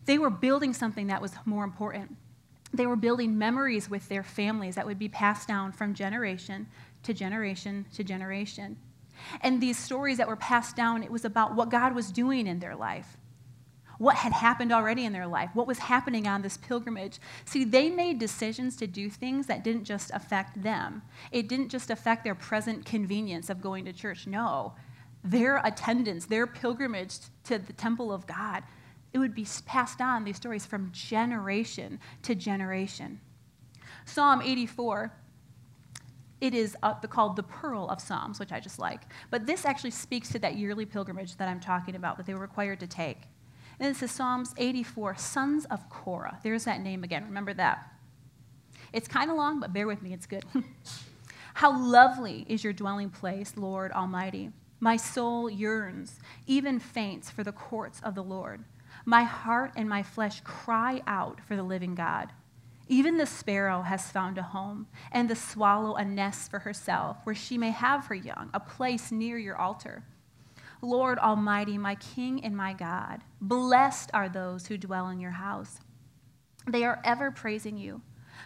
[0.05, 2.17] They were building something that was more important.
[2.73, 6.69] They were building memories with their families that would be passed down from generation
[7.03, 8.77] to generation to generation.
[9.41, 12.61] And these stories that were passed down, it was about what God was doing in
[12.61, 13.17] their life
[14.01, 17.19] what had happened already in their life, what was happening on this pilgrimage.
[17.45, 21.91] See, they made decisions to do things that didn't just affect them, it didn't just
[21.91, 24.27] affect their present convenience of going to church.
[24.27, 24.73] No,
[25.23, 28.63] their attendance, their pilgrimage to the temple of God,
[29.13, 33.21] it would be passed on, these stories, from generation to generation.
[34.07, 35.13] Psalm 84
[36.41, 39.03] it is uh, called the Pearl of Psalms, which I just like.
[39.31, 42.41] But this actually speaks to that yearly pilgrimage that I'm talking about that they were
[42.41, 43.19] required to take.
[43.81, 46.39] And this is Psalms 84, Sons of Korah.
[46.43, 47.25] There's that name again.
[47.25, 47.91] Remember that.
[48.93, 50.45] It's kind of long, but bear with me, it's good.
[51.55, 54.51] How lovely is your dwelling place, Lord Almighty.
[54.81, 58.65] My soul yearns, even faints for the courts of the Lord.
[59.07, 62.33] My heart and my flesh cry out for the living God.
[62.87, 67.35] Even the sparrow has found a home, and the swallow a nest for herself, where
[67.35, 70.03] she may have her young, a place near your altar.
[70.83, 75.81] Lord Almighty, my King and my God, blessed are those who dwell in your house.
[76.67, 78.03] They are ever praising you.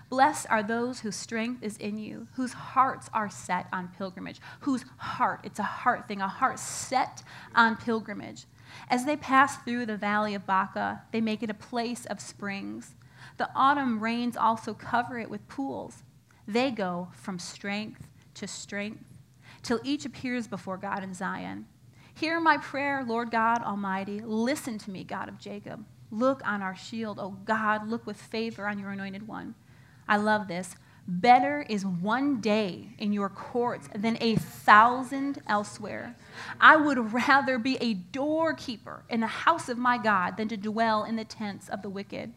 [0.09, 4.85] Blessed are those whose strength is in you, whose hearts are set on pilgrimage, whose
[4.97, 7.23] heart, it's a heart thing, a heart set
[7.55, 8.47] on pilgrimage.
[8.88, 12.97] As they pass through the valley of Baca, they make it a place of springs.
[13.37, 16.03] The autumn rains also cover it with pools.
[16.47, 19.05] They go from strength to strength
[19.62, 21.66] till each appears before God in Zion.
[22.14, 24.20] Hear my prayer, Lord God Almighty.
[24.20, 25.85] Listen to me, God of Jacob.
[26.12, 27.88] Look on our shield, O God.
[27.88, 29.55] Look with favor on your anointed one.
[30.07, 30.77] I love this.
[31.09, 36.16] Better is one day in your courts than a thousand elsewhere.
[36.61, 41.05] I would rather be a doorkeeper in the house of my God than to dwell
[41.05, 42.33] in the tents of the wicked.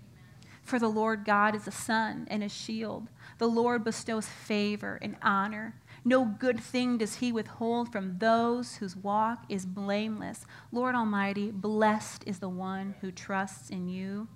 [0.63, 3.07] For the Lord God is a sun and a shield.
[3.37, 5.75] The Lord bestows favor and honor.
[6.07, 10.45] No good thing does he withhold from those whose walk is blameless.
[10.71, 14.29] Lord Almighty, blessed is the one who trusts in you.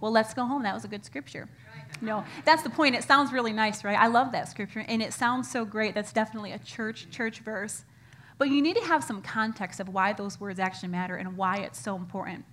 [0.00, 0.62] Well, let's go home.
[0.62, 1.46] That was a good scripture.
[2.00, 2.94] No, that's the point.
[2.94, 3.98] It sounds really nice, right?
[3.98, 5.94] I love that scripture, and it sounds so great.
[5.94, 7.84] That's definitely a church church verse.
[8.38, 11.56] But you need to have some context of why those words actually matter and why
[11.56, 12.46] it's so important.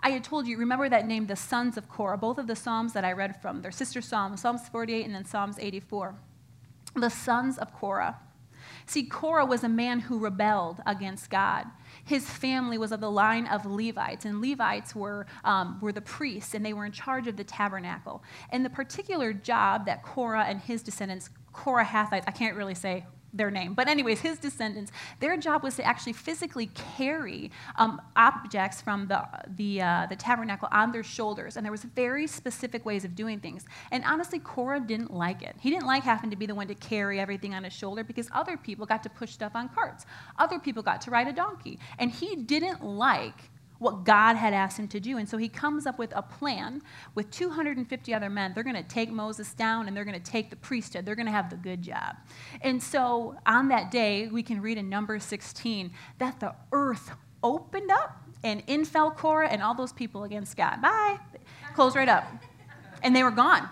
[0.00, 2.94] I had told you, remember that name, the sons of Korah, both of the Psalms
[2.94, 3.60] that I read from.
[3.60, 6.14] They're sister Psalms, Psalms 48 and then Psalms 84
[6.94, 8.20] the sons of Korah.
[8.86, 11.66] See, Korah was a man who rebelled against God.
[12.04, 16.54] His family was of the line of Levites, and Levites were, um, were the priests,
[16.54, 18.22] and they were in charge of the tabernacle.
[18.50, 23.50] And the particular job that Korah and his descendants, Korahathites, I can't really say their
[23.50, 23.74] name.
[23.74, 26.66] But, anyways, his descendants, their job was to actually physically
[26.96, 31.56] carry um, objects from the, the, uh, the tabernacle on their shoulders.
[31.56, 33.64] And there was very specific ways of doing things.
[33.90, 35.56] And honestly, Korah didn't like it.
[35.60, 38.28] He didn't like having to be the one to carry everything on his shoulder because
[38.32, 40.06] other people got to push stuff on carts.
[40.38, 41.78] Other people got to ride a donkey.
[41.98, 45.18] And he didn't like what God had asked him to do.
[45.18, 46.82] And so he comes up with a plan
[47.14, 48.52] with 250 other men.
[48.54, 51.04] They're going to take Moses down and they're going to take the priesthood.
[51.04, 52.16] They're going to have the good job.
[52.60, 57.10] And so on that day, we can read in Numbers 16 that the earth
[57.42, 60.80] opened up, and in fell Korah and all those people against God.
[60.80, 61.18] Bye.
[61.74, 62.24] Closed right up.
[63.02, 63.68] And they were gone.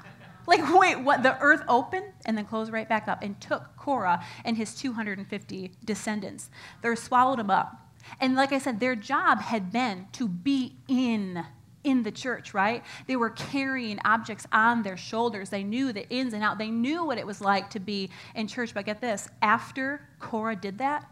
[0.47, 1.23] Like, wait, what?
[1.23, 5.73] The earth opened and then closed right back up and took Korah and his 250
[5.85, 6.51] descendants.
[6.83, 7.82] They swallowed them up.
[8.21, 11.45] And like I said, their job had been to be in
[11.85, 12.85] in the church, right?
[13.07, 15.51] They were carrying objects on their shoulders.
[15.51, 16.59] They knew the ins and out.
[16.59, 18.73] They knew what it was like to be in church.
[18.73, 21.11] But get this after Korah did that,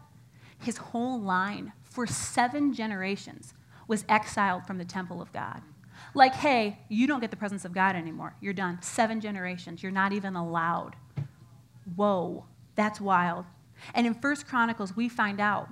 [0.59, 3.53] his whole line for seven generations
[3.87, 5.61] was exiled from the temple of God.
[6.13, 8.35] Like, hey, you don't get the presence of God anymore.
[8.39, 8.81] You're done.
[8.81, 9.83] Seven generations.
[9.83, 10.95] You're not even allowed.
[11.95, 13.45] Whoa, that's wild.
[13.93, 15.67] And in First Chronicles, we find out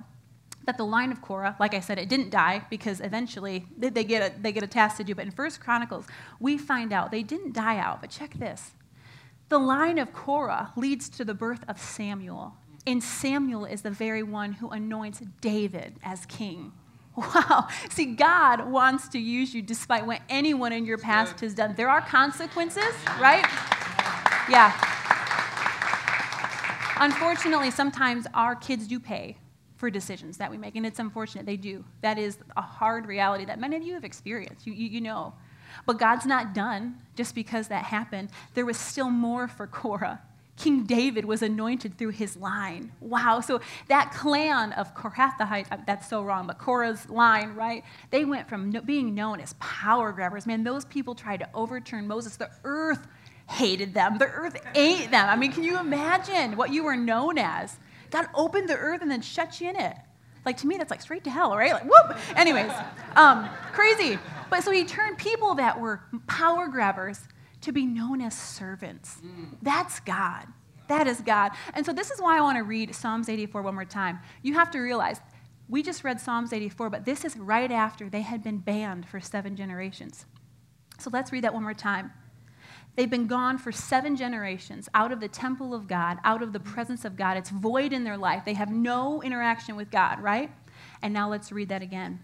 [0.66, 4.32] that the line of Korah, like I said, it didn't die because eventually they get
[4.32, 5.14] a, they get a task to do.
[5.14, 6.06] But in First Chronicles,
[6.38, 8.00] we find out they didn't die out.
[8.00, 8.72] But check this:
[9.48, 12.54] the line of Korah leads to the birth of Samuel,
[12.86, 16.72] and Samuel is the very one who anoints David as king.
[17.16, 17.66] Wow.
[17.90, 21.74] See, God wants to use you despite what anyone in your past has done.
[21.76, 23.44] There are consequences, right?
[24.48, 24.72] Yeah.
[26.98, 29.36] Unfortunately, sometimes our kids do pay
[29.80, 30.76] for decisions that we make.
[30.76, 31.82] And it's unfortunate they do.
[32.02, 34.66] That is a hard reality that many of you have experienced.
[34.66, 35.32] You, you, you, know.
[35.86, 38.28] But God's not done just because that happened.
[38.52, 40.20] There was still more for Korah.
[40.58, 42.92] King David was anointed through his line.
[43.00, 43.40] Wow.
[43.40, 47.82] So that clan of Korathites, uh, that's so wrong, but Korah's line, right?
[48.10, 50.46] They went from being known as power grabbers.
[50.46, 52.36] Man, those people tried to overturn Moses.
[52.36, 53.06] The earth
[53.48, 55.26] hated them, the earth ate them.
[55.26, 57.78] I mean, can you imagine what you were known as?
[58.10, 59.96] God opened the earth and then shut you in it.
[60.44, 61.72] Like to me, that's like straight to hell, right?
[61.72, 62.16] Like whoop.
[62.36, 62.72] Anyways,
[63.16, 64.18] um, crazy.
[64.48, 67.20] But so he turned people that were power grabbers
[67.60, 69.20] to be known as servants.
[69.62, 70.46] That's God.
[70.88, 71.52] That is God.
[71.74, 74.18] And so this is why I want to read Psalms 84 one more time.
[74.42, 75.20] You have to realize
[75.68, 79.20] we just read Psalms 84, but this is right after they had been banned for
[79.20, 80.26] seven generations.
[80.98, 82.12] So let's read that one more time.
[83.00, 86.60] They've been gone for seven generations out of the temple of God, out of the
[86.60, 87.38] presence of God.
[87.38, 88.44] It's void in their life.
[88.44, 90.50] They have no interaction with God, right?
[91.00, 92.20] And now let's read that again.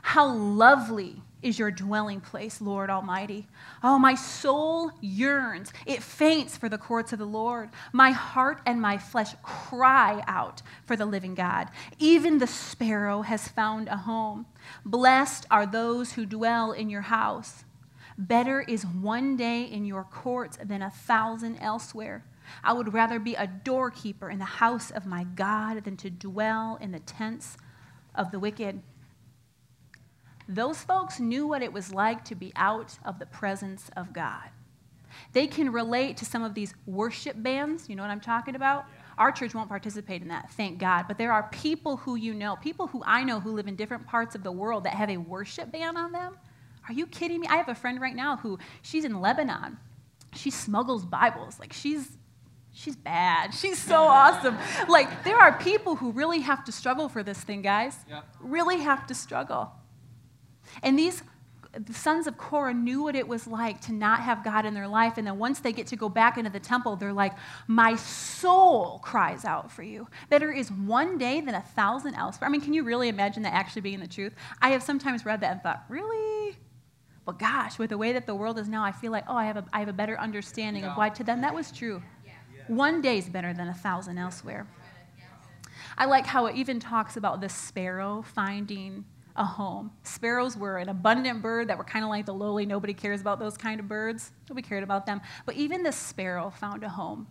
[0.00, 3.48] How lovely is your dwelling place, Lord Almighty.
[3.82, 5.74] Oh, my soul yearns.
[5.84, 7.68] It faints for the courts of the Lord.
[7.92, 11.68] My heart and my flesh cry out for the living God.
[11.98, 14.46] Even the sparrow has found a home.
[14.86, 17.64] Blessed are those who dwell in your house.
[18.18, 22.24] Better is one day in your courts than a thousand elsewhere.
[22.64, 26.78] I would rather be a doorkeeper in the house of my God than to dwell
[26.80, 27.56] in the tents
[28.16, 28.82] of the wicked.
[30.48, 34.48] Those folks knew what it was like to be out of the presence of God.
[35.32, 37.88] They can relate to some of these worship bands.
[37.88, 38.86] You know what I'm talking about?
[39.16, 41.04] Our church won't participate in that, thank God.
[41.06, 44.06] But there are people who you know, people who I know who live in different
[44.06, 46.36] parts of the world that have a worship band on them
[46.88, 47.46] are you kidding me?
[47.48, 49.78] I have a friend right now who she's in Lebanon.
[50.34, 51.58] She smuggles Bibles.
[51.58, 52.16] Like she's
[52.72, 53.54] she's bad.
[53.60, 54.56] She's so awesome.
[54.88, 57.96] Like there are people who really have to struggle for this thing, guys.
[58.08, 58.22] Yeah.
[58.40, 59.72] Really have to struggle.
[60.82, 61.22] And these
[61.72, 64.88] the sons of Korah knew what it was like to not have God in their
[64.88, 65.18] life.
[65.18, 67.34] And then once they get to go back into the temple, they're like,
[67.66, 70.08] My soul cries out for you.
[70.30, 72.48] Better is one day than a thousand elsewhere.
[72.48, 74.34] I mean, can you really imagine that actually being the truth?
[74.62, 76.56] I have sometimes read that and thought, Really?
[77.28, 79.44] But gosh, with the way that the world is now, I feel like, oh, I
[79.44, 82.02] have a, I have a better understanding of why to them that was true.
[82.68, 84.66] One day is better than a thousand elsewhere.
[85.98, 89.04] I like how it even talks about the sparrow finding
[89.36, 89.90] a home.
[90.04, 92.64] Sparrows were an abundant bird that were kind of like the lowly.
[92.64, 94.32] Nobody cares about those kind of birds.
[94.48, 95.20] Nobody cared about them.
[95.44, 97.26] But even the sparrow found a home.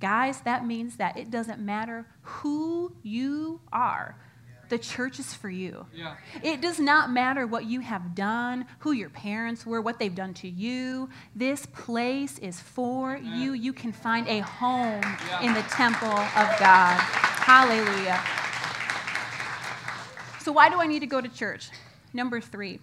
[0.00, 4.16] Guys, that means that it doesn't matter who you are.
[4.70, 5.84] The church is for you.
[5.92, 6.14] Yeah.
[6.44, 10.32] It does not matter what you have done, who your parents were, what they've done
[10.34, 11.10] to you.
[11.34, 13.40] This place is for Amen.
[13.40, 13.52] you.
[13.52, 15.42] You can find a home yeah.
[15.42, 16.96] in the temple of God.
[17.00, 18.22] Hallelujah.
[20.40, 21.70] So, why do I need to go to church?
[22.12, 22.78] Number three,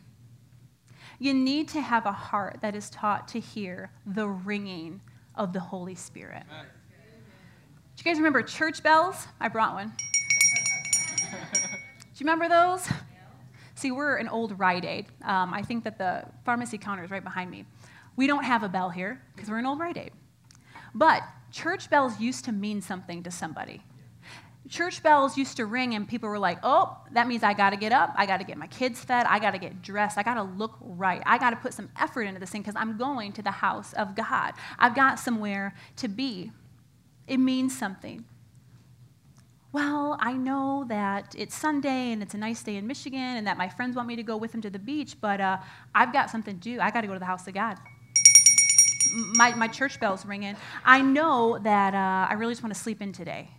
[1.20, 5.00] you need to have a heart that is taught to hear the ringing
[5.36, 6.44] of the Holy Spirit.
[6.52, 6.66] Amen.
[7.96, 9.26] Do you guys remember church bells?
[9.40, 9.94] I brought one.
[12.18, 12.90] Do you remember those?
[13.76, 15.06] See, we're an old Rite Aid.
[15.24, 17.64] Um, I think that the pharmacy counter is right behind me.
[18.16, 20.12] We don't have a bell here because we're an old Rite Aid.
[20.96, 23.84] But church bells used to mean something to somebody.
[24.68, 27.78] Church bells used to ring, and people were like, oh, that means I got to
[27.78, 28.16] get up.
[28.16, 29.28] I got to get my kids fed.
[29.28, 30.18] I got to get dressed.
[30.18, 31.22] I got to look right.
[31.24, 33.94] I got to put some effort into this thing because I'm going to the house
[33.94, 34.54] of God.
[34.80, 36.52] I've got somewhere to be.
[37.28, 38.26] It means something.
[39.78, 43.60] Well, I know that it's Sunday and it's a nice day in Michigan and that
[43.60, 45.58] my friends want me to go with them to the beach, but uh,
[45.94, 46.80] I've got something to do.
[46.80, 47.78] I got to go to the house of God.
[49.36, 50.56] My, my church bell's ringing.
[50.84, 53.50] I know that uh, I really just want to sleep in today.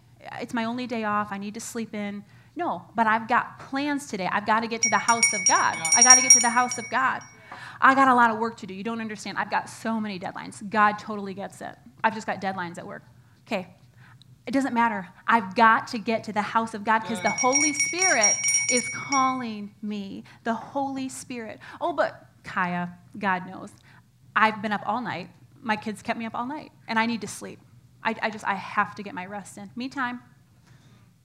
[0.40, 1.28] It's my only day off.
[1.31, 2.24] I need to sleep in.
[2.57, 4.28] No, but I've got plans today.
[4.33, 5.76] I've got to get to the house of God.
[5.94, 7.22] I got to get to the house of God.
[7.81, 8.74] I got a lot of work to do.
[8.74, 9.38] You don't understand.
[9.38, 10.68] I've got so many deadlines.
[10.68, 11.76] God totally gets it.
[12.02, 13.04] I've just got deadlines at work.
[13.46, 13.68] Okay,
[14.48, 15.06] it doesn't matter.
[15.26, 18.34] I've got to get to the house of God because the Holy Spirit
[18.72, 20.24] is calling me.
[20.44, 21.61] The Holy Spirit.
[21.82, 23.70] Oh, but Kaya, God knows.
[24.34, 25.28] I've been up all night.
[25.61, 27.58] My kids kept me up all night, and I need to sleep.
[28.02, 29.70] I, I just, I have to get my rest in.
[29.76, 30.20] Me time.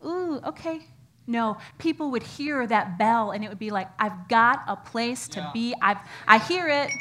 [0.05, 0.81] Ooh, okay.
[1.25, 5.29] No, people would hear that bell and it would be like, I've got a place
[5.29, 5.51] to yeah.
[5.53, 5.73] be.
[5.81, 6.91] I've, I hear it.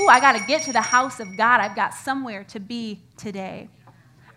[0.00, 1.60] Ooh, I got to get to the house of God.
[1.60, 3.68] I've got somewhere to be today.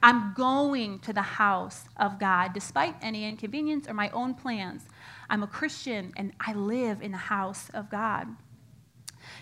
[0.03, 4.83] I'm going to the house of God despite any inconvenience or my own plans.
[5.29, 8.27] I'm a Christian and I live in the house of God.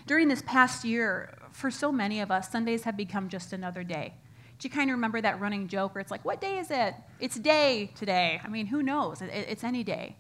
[0.08, 4.14] During this past year, for so many of us, Sundays have become just another day.
[4.60, 6.96] Do you kind of remember that running joke where it's like, what day is it?
[7.20, 8.40] It's day today.
[8.42, 9.22] I mean, who knows?
[9.22, 10.16] It's any day.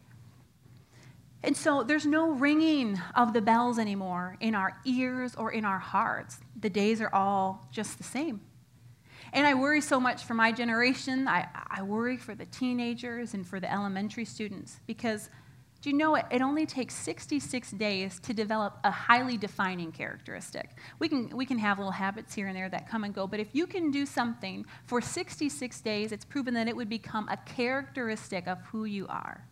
[1.44, 5.80] And so there's no ringing of the bells anymore in our ears or in our
[5.80, 6.40] hearts.
[6.60, 8.42] The days are all just the same.
[9.34, 11.28] And I worry so much for my generation.
[11.28, 15.30] I, I worry for the teenagers and for the elementary students because
[15.82, 20.70] do you know it, it only takes 66 days to develop a highly defining characteristic?
[21.00, 23.42] We can, we can have little habits here and there that come and go, but
[23.42, 27.36] if you can do something for 66 days, it's proven that it would become a
[27.36, 29.46] characteristic of who you are.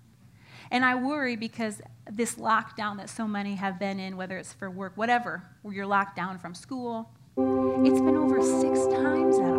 [0.69, 4.69] And I worry because this lockdown that so many have been in, whether it's for
[4.69, 9.50] work, whatever, where you're locked down from school, it's been over six times amount.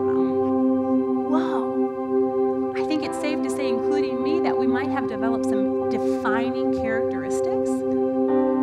[1.32, 2.74] Whoa.
[2.76, 6.74] I think it's safe to say, including me, that we might have developed some defining
[6.74, 7.70] characteristics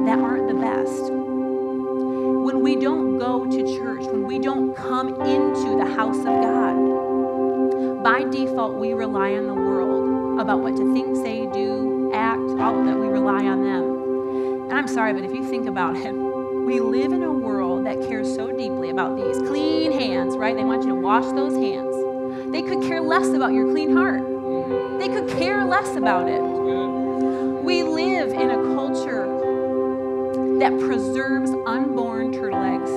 [0.06, 1.12] that aren't the best.
[1.12, 8.04] When we don't go to church, when we don't come into the house of God,
[8.04, 12.78] by default, we rely on the world about what to think, say, do, act, all
[12.80, 13.00] of that.
[13.00, 14.70] We rely on them.
[14.70, 18.00] And I'm sorry, but if you think about it, we live in a world that
[18.08, 20.56] cares so deeply about these clean hands, right?
[20.56, 22.09] They want you to wash those hands.
[22.52, 24.24] They could care less about your clean heart.
[25.00, 26.42] They could care less about it.
[27.64, 29.28] We live in a culture
[30.60, 32.92] that preserves unborn turtle eggs.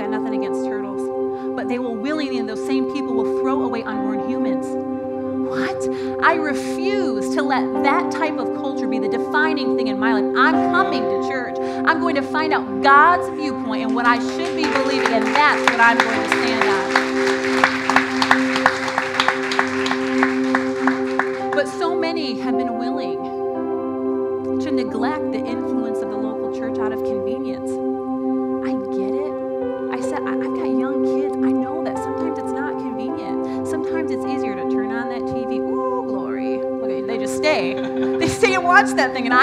[0.00, 3.82] Got nothing against turtles, but they will willingly, and those same people will throw away
[3.82, 4.66] unborn humans.
[5.46, 6.24] What?
[6.24, 10.34] I refuse to let that type of culture be the defining thing in my life.
[10.36, 11.56] I'm coming to church.
[11.86, 15.70] I'm going to find out God's viewpoint and what I should be believing, and that's
[15.70, 17.05] what I'm going to stand on.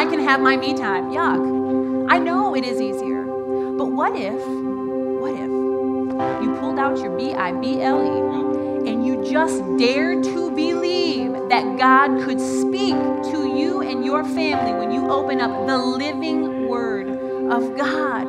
[0.03, 1.11] I can have my me time.
[1.11, 2.11] Yuck.
[2.11, 3.23] I know it is easier.
[3.23, 9.07] But what if, what if you pulled out your B I B L E and
[9.07, 12.95] you just dared to believe that God could speak
[13.31, 17.07] to you and your family when you open up the living Word
[17.49, 18.25] of God?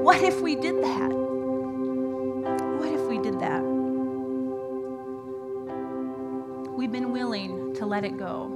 [0.00, 1.10] What if we did that?
[2.78, 3.64] What if we did that?
[6.76, 8.52] We've been willing to let it go.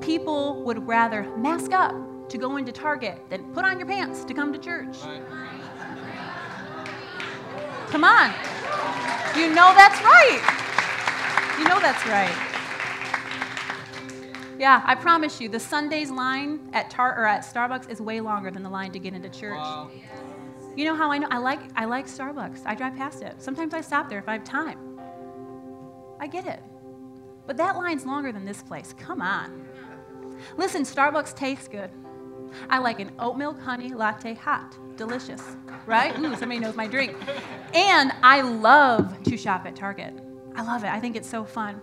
[0.00, 1.94] People would rather mask up
[2.28, 4.96] to go into Target than put on your pants to come to church.
[7.88, 8.32] Come on.
[9.36, 11.56] You know that's right.
[11.58, 12.48] You know that's right.
[14.58, 18.50] Yeah, I promise you, the Sunday's line at Tar or at Starbucks is way longer
[18.50, 19.56] than the line to get into church.
[19.56, 19.90] Wow.
[20.76, 21.28] You know how I know?
[21.30, 22.62] I like I like Starbucks.
[22.66, 23.40] I drive past it.
[23.40, 24.98] Sometimes I stop there if I have time.
[26.20, 26.60] I get it.
[27.46, 28.94] But that line's longer than this place.
[28.98, 29.67] Come on.
[30.56, 31.90] Listen, Starbucks tastes good.
[32.70, 34.76] I like an oat milk honey latte hot.
[34.96, 35.42] Delicious,
[35.86, 36.18] right?
[36.18, 37.14] Ooh, somebody knows my drink.
[37.74, 40.14] And I love to shop at Target.
[40.56, 40.88] I love it.
[40.88, 41.80] I think it's so fun.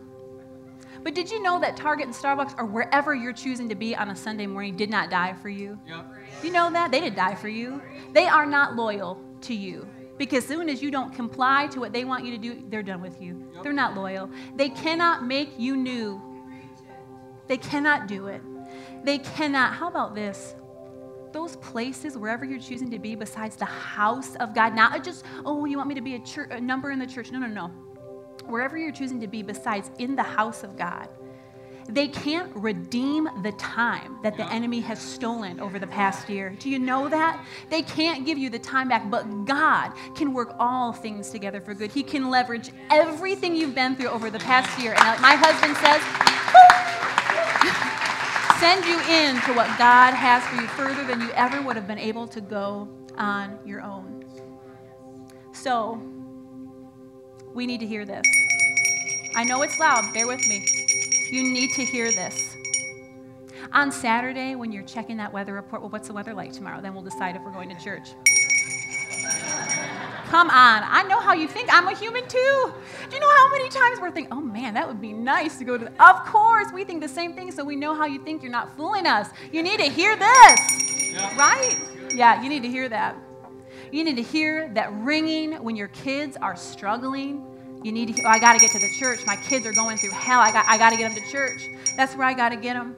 [1.03, 4.09] But did you know that Target and Starbucks or wherever you're choosing to be on
[4.09, 5.79] a Sunday morning did not die for you?
[5.87, 6.05] Yep.
[6.43, 6.91] You know that?
[6.91, 7.81] They didn't die for you.
[8.13, 9.87] They are not loyal to you.
[10.17, 12.81] Because as soon as you don't comply to what they want you to do, they're
[12.81, 13.49] done with you.
[13.53, 13.63] Yep.
[13.63, 14.29] They're not loyal.
[14.55, 16.21] They cannot make you new.
[17.47, 18.41] They cannot do it.
[19.05, 19.73] They cannot.
[19.73, 20.55] How about this?
[21.33, 25.65] Those places, wherever you're choosing to be, besides the house of God, not just, oh,
[25.65, 27.31] you want me to be a, church, a number in the church.
[27.31, 27.71] No, no, no.
[28.47, 31.09] wherever you're choosing to be besides in the house of God,
[31.89, 36.55] they can't redeem the time that the enemy has stolen over the past year.
[36.59, 37.45] Do you know that?
[37.69, 41.73] They can't give you the time back, but God can work all things together for
[41.75, 41.91] good.
[41.91, 44.93] He can leverage everything you've been through over the past year.
[44.93, 46.34] And like my husband says,
[48.65, 51.85] send you in to what God has for you further than you ever would have
[51.85, 54.25] been able to go on your own.
[55.53, 56.01] So,
[57.53, 58.25] we need to hear this.
[59.35, 60.65] I know it's loud, bear with me.
[61.29, 62.55] You need to hear this.
[63.71, 66.81] On Saturday, when you're checking that weather report, well, what's the weather like tomorrow?
[66.81, 68.15] Then we'll decide if we're going to church.
[70.35, 70.83] Come on.
[70.83, 71.73] I know how you think.
[71.73, 72.73] I'm a human too.
[73.09, 75.63] Do you know how many times we're thinking, oh man, that would be nice to
[75.63, 75.85] go to.
[75.85, 75.91] The...
[76.05, 78.43] Of course, we think the same thing, so we know how you think.
[78.43, 79.29] You're not fooling us.
[79.53, 81.33] You need to hear this, yeah.
[81.37, 81.77] right?
[82.13, 83.15] Yeah, you need to hear that.
[83.93, 87.41] You need to hear that ringing when your kids are struggling
[87.81, 89.19] you need to, oh, I got to get to the church.
[89.27, 90.39] My kids are going through hell.
[90.39, 91.69] I got, I got to get them to church.
[91.95, 92.95] That's where I got to get them.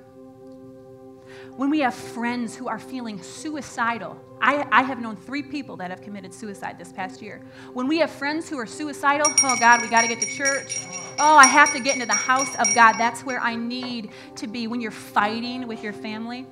[1.58, 5.90] When we have friends who are feeling suicidal, I, I have known three people that
[5.90, 7.42] have committed suicide this past year.
[7.74, 10.86] When we have friends who are suicidal, oh God, we got to get to church.
[11.20, 12.94] Oh, I have to get into the house of God.
[12.94, 14.68] That's where I need to be.
[14.68, 16.46] When you're fighting with your family,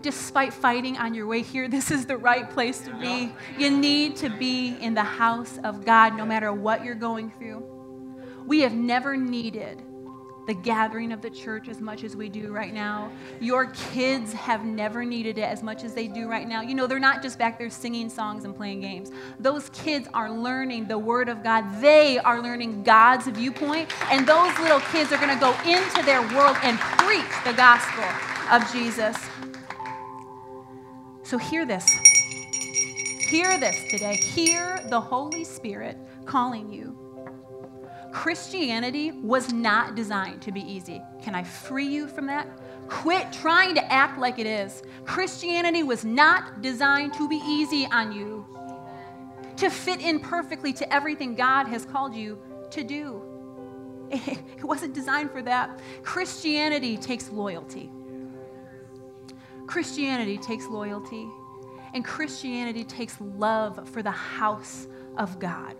[0.00, 3.32] despite fighting on your way here, this is the right place to be.
[3.58, 7.72] You need to be in the house of God no matter what you're going through.
[8.46, 9.82] We have never needed
[10.46, 13.10] the gathering of the church as much as we do right now.
[13.40, 16.60] Your kids have never needed it as much as they do right now.
[16.62, 19.10] You know, they're not just back there singing songs and playing games.
[19.40, 21.80] Those kids are learning the Word of God.
[21.80, 26.22] They are learning God's viewpoint, and those little kids are going to go into their
[26.36, 28.04] world and preach the gospel
[28.50, 29.16] of Jesus.
[31.24, 31.90] So hear this.
[33.28, 34.14] Hear this today.
[34.14, 37.05] Hear the Holy Spirit calling you.
[38.12, 41.02] Christianity was not designed to be easy.
[41.22, 42.46] Can I free you from that?
[42.88, 44.82] Quit trying to act like it is.
[45.04, 48.46] Christianity was not designed to be easy on you,
[49.56, 52.38] to fit in perfectly to everything God has called you
[52.70, 53.22] to do.
[54.12, 55.80] It wasn't designed for that.
[56.02, 57.90] Christianity takes loyalty.
[59.66, 61.28] Christianity takes loyalty,
[61.92, 64.86] and Christianity takes love for the house
[65.16, 65.74] of God.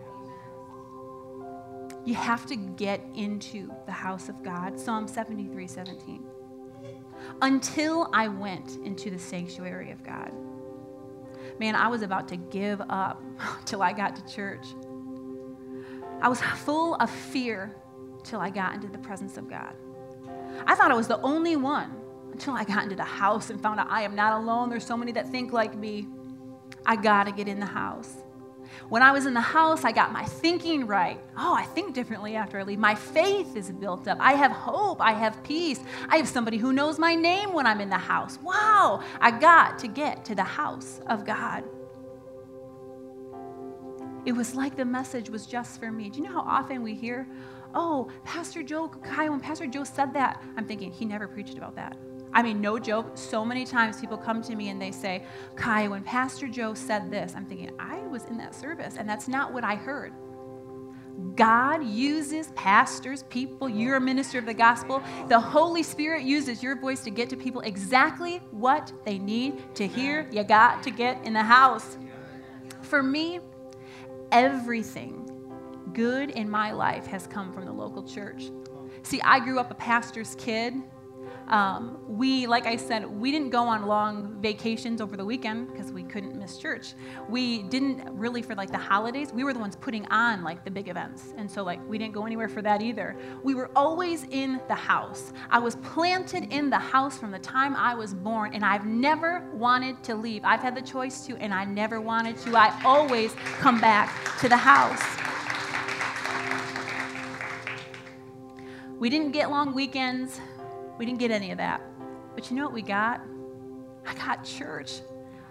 [2.07, 4.79] You have to get into the house of God.
[4.79, 6.25] Psalm 73 17.
[7.43, 10.33] Until I went into the sanctuary of God.
[11.59, 13.21] Man, I was about to give up
[13.65, 14.67] till I got to church.
[16.23, 17.75] I was full of fear
[18.23, 19.75] till I got into the presence of God.
[20.65, 21.93] I thought I was the only one
[22.31, 24.71] until I got into the house and found out I am not alone.
[24.71, 26.07] There's so many that think like me.
[26.85, 28.15] I got to get in the house.
[28.89, 31.21] When I was in the house, I got my thinking right.
[31.37, 32.79] Oh, I think differently after I leave.
[32.79, 34.19] My faith is built up.
[34.21, 35.01] I have hope.
[35.01, 35.81] I have peace.
[36.09, 38.39] I have somebody who knows my name when I'm in the house.
[38.43, 41.65] Wow, I got to get to the house of God.
[44.25, 46.09] It was like the message was just for me.
[46.11, 47.27] Do you know how often we hear,
[47.75, 51.75] oh, Pastor Joe, Kai, when Pastor Joe said that, I'm thinking, he never preached about
[51.77, 51.97] that.
[52.33, 55.25] I mean, no joke, so many times people come to me and they say,
[55.55, 59.29] Kai, when Pastor Joe said this, I'm thinking, I was in that service, and that's
[59.29, 60.13] not what I heard.
[61.35, 65.03] God uses pastors, people, you're a minister of the gospel.
[65.29, 69.87] The Holy Spirit uses your voice to get to people exactly what they need to
[69.87, 70.29] hear.
[70.31, 71.97] You got to get in the house.
[72.83, 73.41] For me,
[74.31, 75.23] everything
[75.95, 78.51] good in my life has come from the local church.
[79.03, 80.75] See, I grew up a pastor's kid.
[81.49, 85.93] Um, we, like I said, we didn't go on long vacations over the weekend because
[85.93, 86.95] we couldn't miss church.
[87.29, 89.33] We didn't really for like the holidays.
[89.33, 92.15] We were the ones putting on like the big events, and so like we didn't
[92.15, 93.17] go anywhere for that either.
[93.45, 95.33] We were always in the house.
[95.49, 99.49] I was planted in the house from the time I was born, and I've never
[99.53, 100.43] wanted to leave.
[100.45, 102.57] I've had the choice to, and I never wanted to.
[102.57, 105.03] I always come back to the house.
[108.99, 110.41] We didn't get long weekends.
[110.99, 111.81] We didn't get any of that.
[112.35, 113.21] But you know what we got?
[114.07, 115.01] I got church.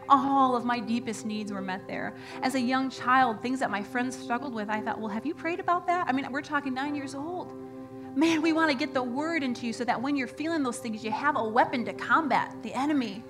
[0.08, 2.16] All of my deepest needs were met there.
[2.44, 5.34] As a young child, things that my friends struggled with, I thought, well, have you
[5.34, 6.08] prayed about that?
[6.08, 7.54] I mean, we're talking nine years old.
[8.16, 10.78] Man, we want to get the word into you so that when you're feeling those
[10.78, 13.24] things, you have a weapon to combat the enemy.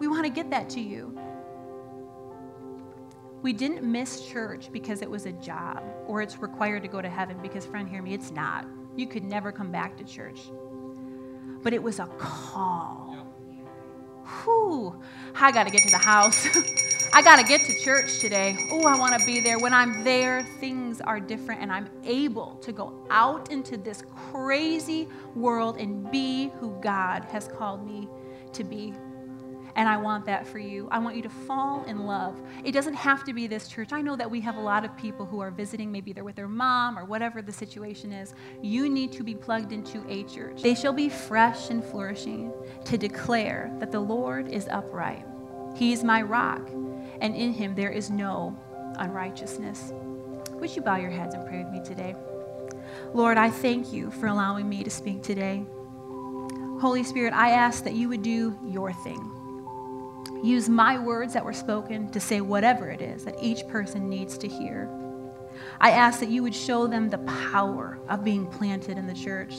[0.00, 1.18] We want to get that to you.
[3.40, 7.08] We didn't miss church because it was a job or it's required to go to
[7.08, 8.66] heaven because, friend, hear me, it's not.
[8.96, 10.50] You could never come back to church
[11.62, 13.16] but it was a call.
[14.44, 15.00] Whew,
[15.34, 16.46] I got to get to the house.
[17.12, 18.56] I got to get to church today.
[18.70, 19.58] Oh, I want to be there.
[19.58, 25.08] When I'm there, things are different, and I'm able to go out into this crazy
[25.34, 28.08] world and be who God has called me
[28.52, 28.92] to be.
[29.78, 30.88] And I want that for you.
[30.90, 32.36] I want you to fall in love.
[32.64, 33.92] It doesn't have to be this church.
[33.92, 36.34] I know that we have a lot of people who are visiting, maybe they're with
[36.34, 38.34] their mom or whatever the situation is.
[38.60, 40.62] You need to be plugged into a church.
[40.62, 42.52] They shall be fresh and flourishing
[42.86, 45.24] to declare that the Lord is upright.
[45.76, 46.68] He is my rock,
[47.20, 48.58] and in him there is no
[48.96, 49.92] unrighteousness.
[50.54, 52.16] Would you bow your heads and pray with me today?
[53.14, 55.64] Lord, I thank you for allowing me to speak today.
[56.80, 59.37] Holy Spirit, I ask that you would do your thing.
[60.42, 64.38] Use my words that were spoken to say whatever it is that each person needs
[64.38, 64.88] to hear.
[65.80, 69.54] I ask that you would show them the power of being planted in the church,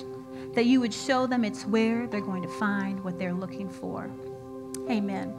[0.56, 4.10] that you would show them it's where they're going to find what they're looking for.
[4.90, 5.34] Amen.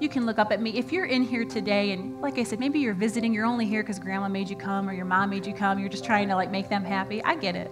[0.00, 0.70] You can look up at me.
[0.70, 3.82] If you're in here today and like I said, maybe you're visiting, you're only here
[3.82, 6.36] because grandma made you come or your mom made you come, you're just trying to
[6.36, 7.22] like make them happy.
[7.22, 7.70] I get it.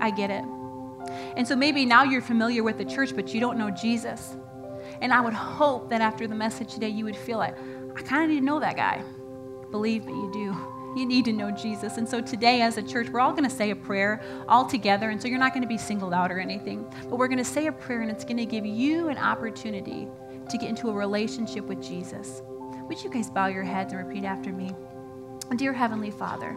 [0.00, 0.44] I get it.
[1.36, 4.36] And so maybe now you're familiar with the church, but you don't know Jesus.
[5.00, 7.56] And I would hope that after the message today, you would feel like,
[7.96, 9.02] I kind of need to know that guy.
[9.70, 10.56] Believe me, you do.
[10.96, 11.96] You need to know Jesus.
[11.96, 15.10] And so today, as a church, we're all going to say a prayer all together.
[15.10, 17.44] And so you're not going to be singled out or anything, but we're going to
[17.44, 20.08] say a prayer, and it's going to give you an opportunity
[20.48, 22.42] to get into a relationship with Jesus.
[22.88, 24.74] Would you guys bow your heads and repeat after me?
[25.56, 26.56] Dear Heavenly Father,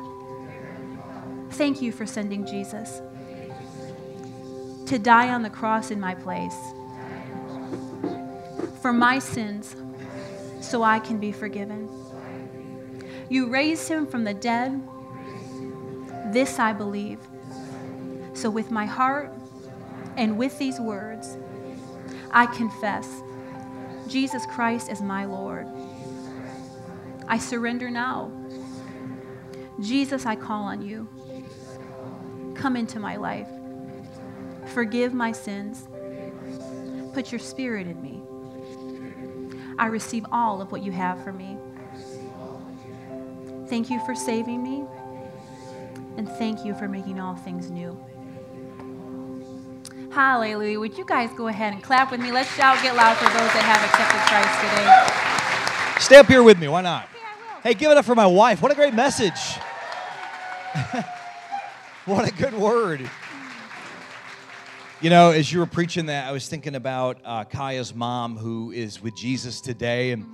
[1.52, 3.02] thank you for sending Jesus
[4.88, 6.56] to die on the cross in my place
[8.84, 9.78] for my sins
[10.60, 11.90] so I can be forgiven.
[13.30, 14.82] You raised him from the dead.
[16.34, 17.20] This I believe.
[18.34, 19.32] So, with my heart
[20.18, 21.38] and with these words,
[22.32, 23.08] I confess
[24.10, 25.66] Jesus Christ as my Lord.
[27.26, 28.32] I surrender now.
[29.80, 31.08] Jesus, I call on you.
[32.54, 33.48] Come into my life.
[34.74, 35.88] Forgive my sins.
[37.14, 38.23] Put your spirit in me.
[39.78, 41.58] I receive all of what you have for me.
[43.68, 44.86] Thank you for saving me,
[46.18, 47.98] and thank you for making all things new.
[50.12, 50.80] Hallelujah.
[50.80, 52.32] Would you guys go ahead and clap with me?
[52.32, 56.00] Let's shout, get loud for those that have accepted Christ today.
[56.00, 56.68] Stay up here with me.
[56.68, 57.06] Why not?
[57.06, 58.62] Okay, hey, give it up for my wife.
[58.62, 59.40] What a great message.
[62.06, 63.10] what a good word.
[65.04, 68.72] You know, as you were preaching that, I was thinking about uh, Kaya's mom who
[68.72, 70.12] is with Jesus today.
[70.12, 70.26] And,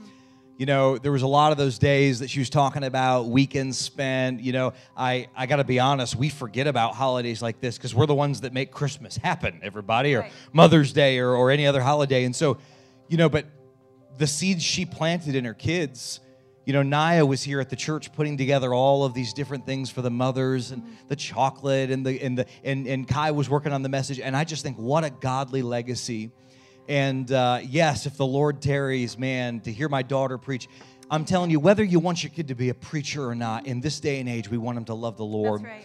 [0.59, 3.80] you know, there was a lot of those days that she was talking about weekends
[3.80, 4.41] spent.
[4.41, 7.95] You know, I, I got to be honest, we forget about holidays like this because
[7.95, 10.32] we're the ones that make Christmas happen, everybody, or right.
[10.53, 12.24] Mother's Day or, or any other holiday.
[12.26, 12.59] And so,
[13.07, 13.47] you know, but
[14.20, 16.20] the seeds she planted in her kids,
[16.70, 19.89] you know, Naya was here at the church putting together all of these different things
[19.89, 23.74] for the mothers and the chocolate and the and the and, and Kai was working
[23.74, 24.20] on the message.
[24.20, 26.30] And I just think what a godly legacy.
[26.88, 30.67] And uh, yes, if the Lord tarries, man, to hear my daughter preach,
[31.09, 33.82] I'm telling you, whether you want your kid to be a preacher or not, in
[33.82, 35.63] this day and age, we want him to love the Lord.
[35.63, 35.84] Right.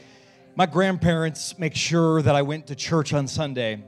[0.54, 3.82] My grandparents make sure that I went to church on Sunday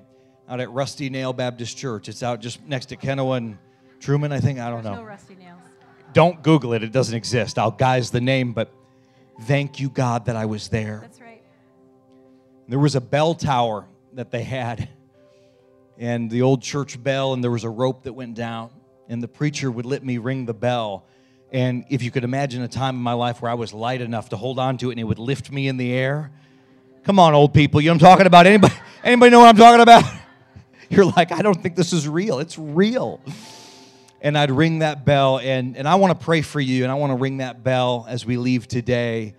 [0.48, 2.08] out at Rusty Nail Baptist Church.
[2.08, 3.58] It's out just next to Kennewa and
[4.00, 4.58] Truman, I think.
[4.58, 5.02] I don't There's know.
[5.02, 5.60] No Rusty Nails.
[6.16, 7.58] Don't Google it, it doesn't exist.
[7.58, 8.72] I'll guise the name, but
[9.42, 11.00] thank you, God, that I was there.
[11.02, 11.42] That's right.
[12.68, 14.88] There was a bell tower that they had,
[15.98, 18.70] and the old church bell, and there was a rope that went down,
[19.10, 21.04] and the preacher would let me ring the bell.
[21.52, 24.30] And if you could imagine a time in my life where I was light enough
[24.30, 26.32] to hold on to it and it would lift me in the air.
[27.04, 27.78] Come on, old people.
[27.82, 28.46] You know what I'm talking about?
[28.46, 30.02] Anybody, anybody know what I'm talking about?
[30.88, 32.38] You're like, I don't think this is real.
[32.38, 33.20] It's real
[34.20, 35.38] and I'd ring that bell.
[35.38, 38.06] And, and I want to pray for you, and I want to ring that bell
[38.08, 39.34] as we leave today.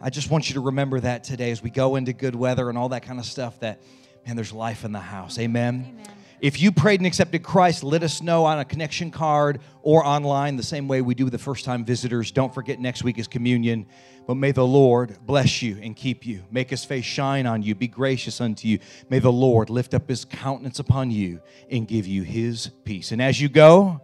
[0.00, 2.76] I just want you to remember that today as we go into good weather and
[2.76, 3.80] all that kind of stuff that,
[4.26, 5.38] man, there's life in the house.
[5.38, 5.86] Amen.
[5.88, 6.16] Amen.
[6.40, 10.56] If you prayed and accepted Christ, let us know on a connection card or online,
[10.56, 12.32] the same way we do with the first time visitors.
[12.32, 13.86] Don't forget next week is communion.
[14.26, 17.76] But may the Lord bless you and keep you, make his face shine on you,
[17.76, 18.80] be gracious unto you.
[19.08, 23.12] May the Lord lift up his countenance upon you and give you his peace.
[23.12, 24.00] And as you go,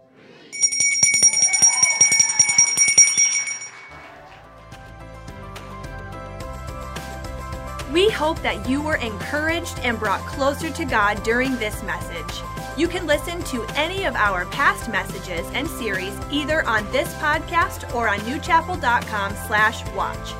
[7.99, 12.41] We hope that you were encouraged and brought closer to God during this message.
[12.77, 17.93] You can listen to any of our past messages and series either on this podcast
[17.93, 20.33] or on newchapel.com slash watch.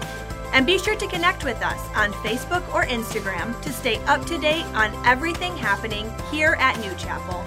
[0.53, 4.37] And be sure to connect with us on Facebook or Instagram to stay up to
[4.37, 7.43] date on everything happening here at New Chapel.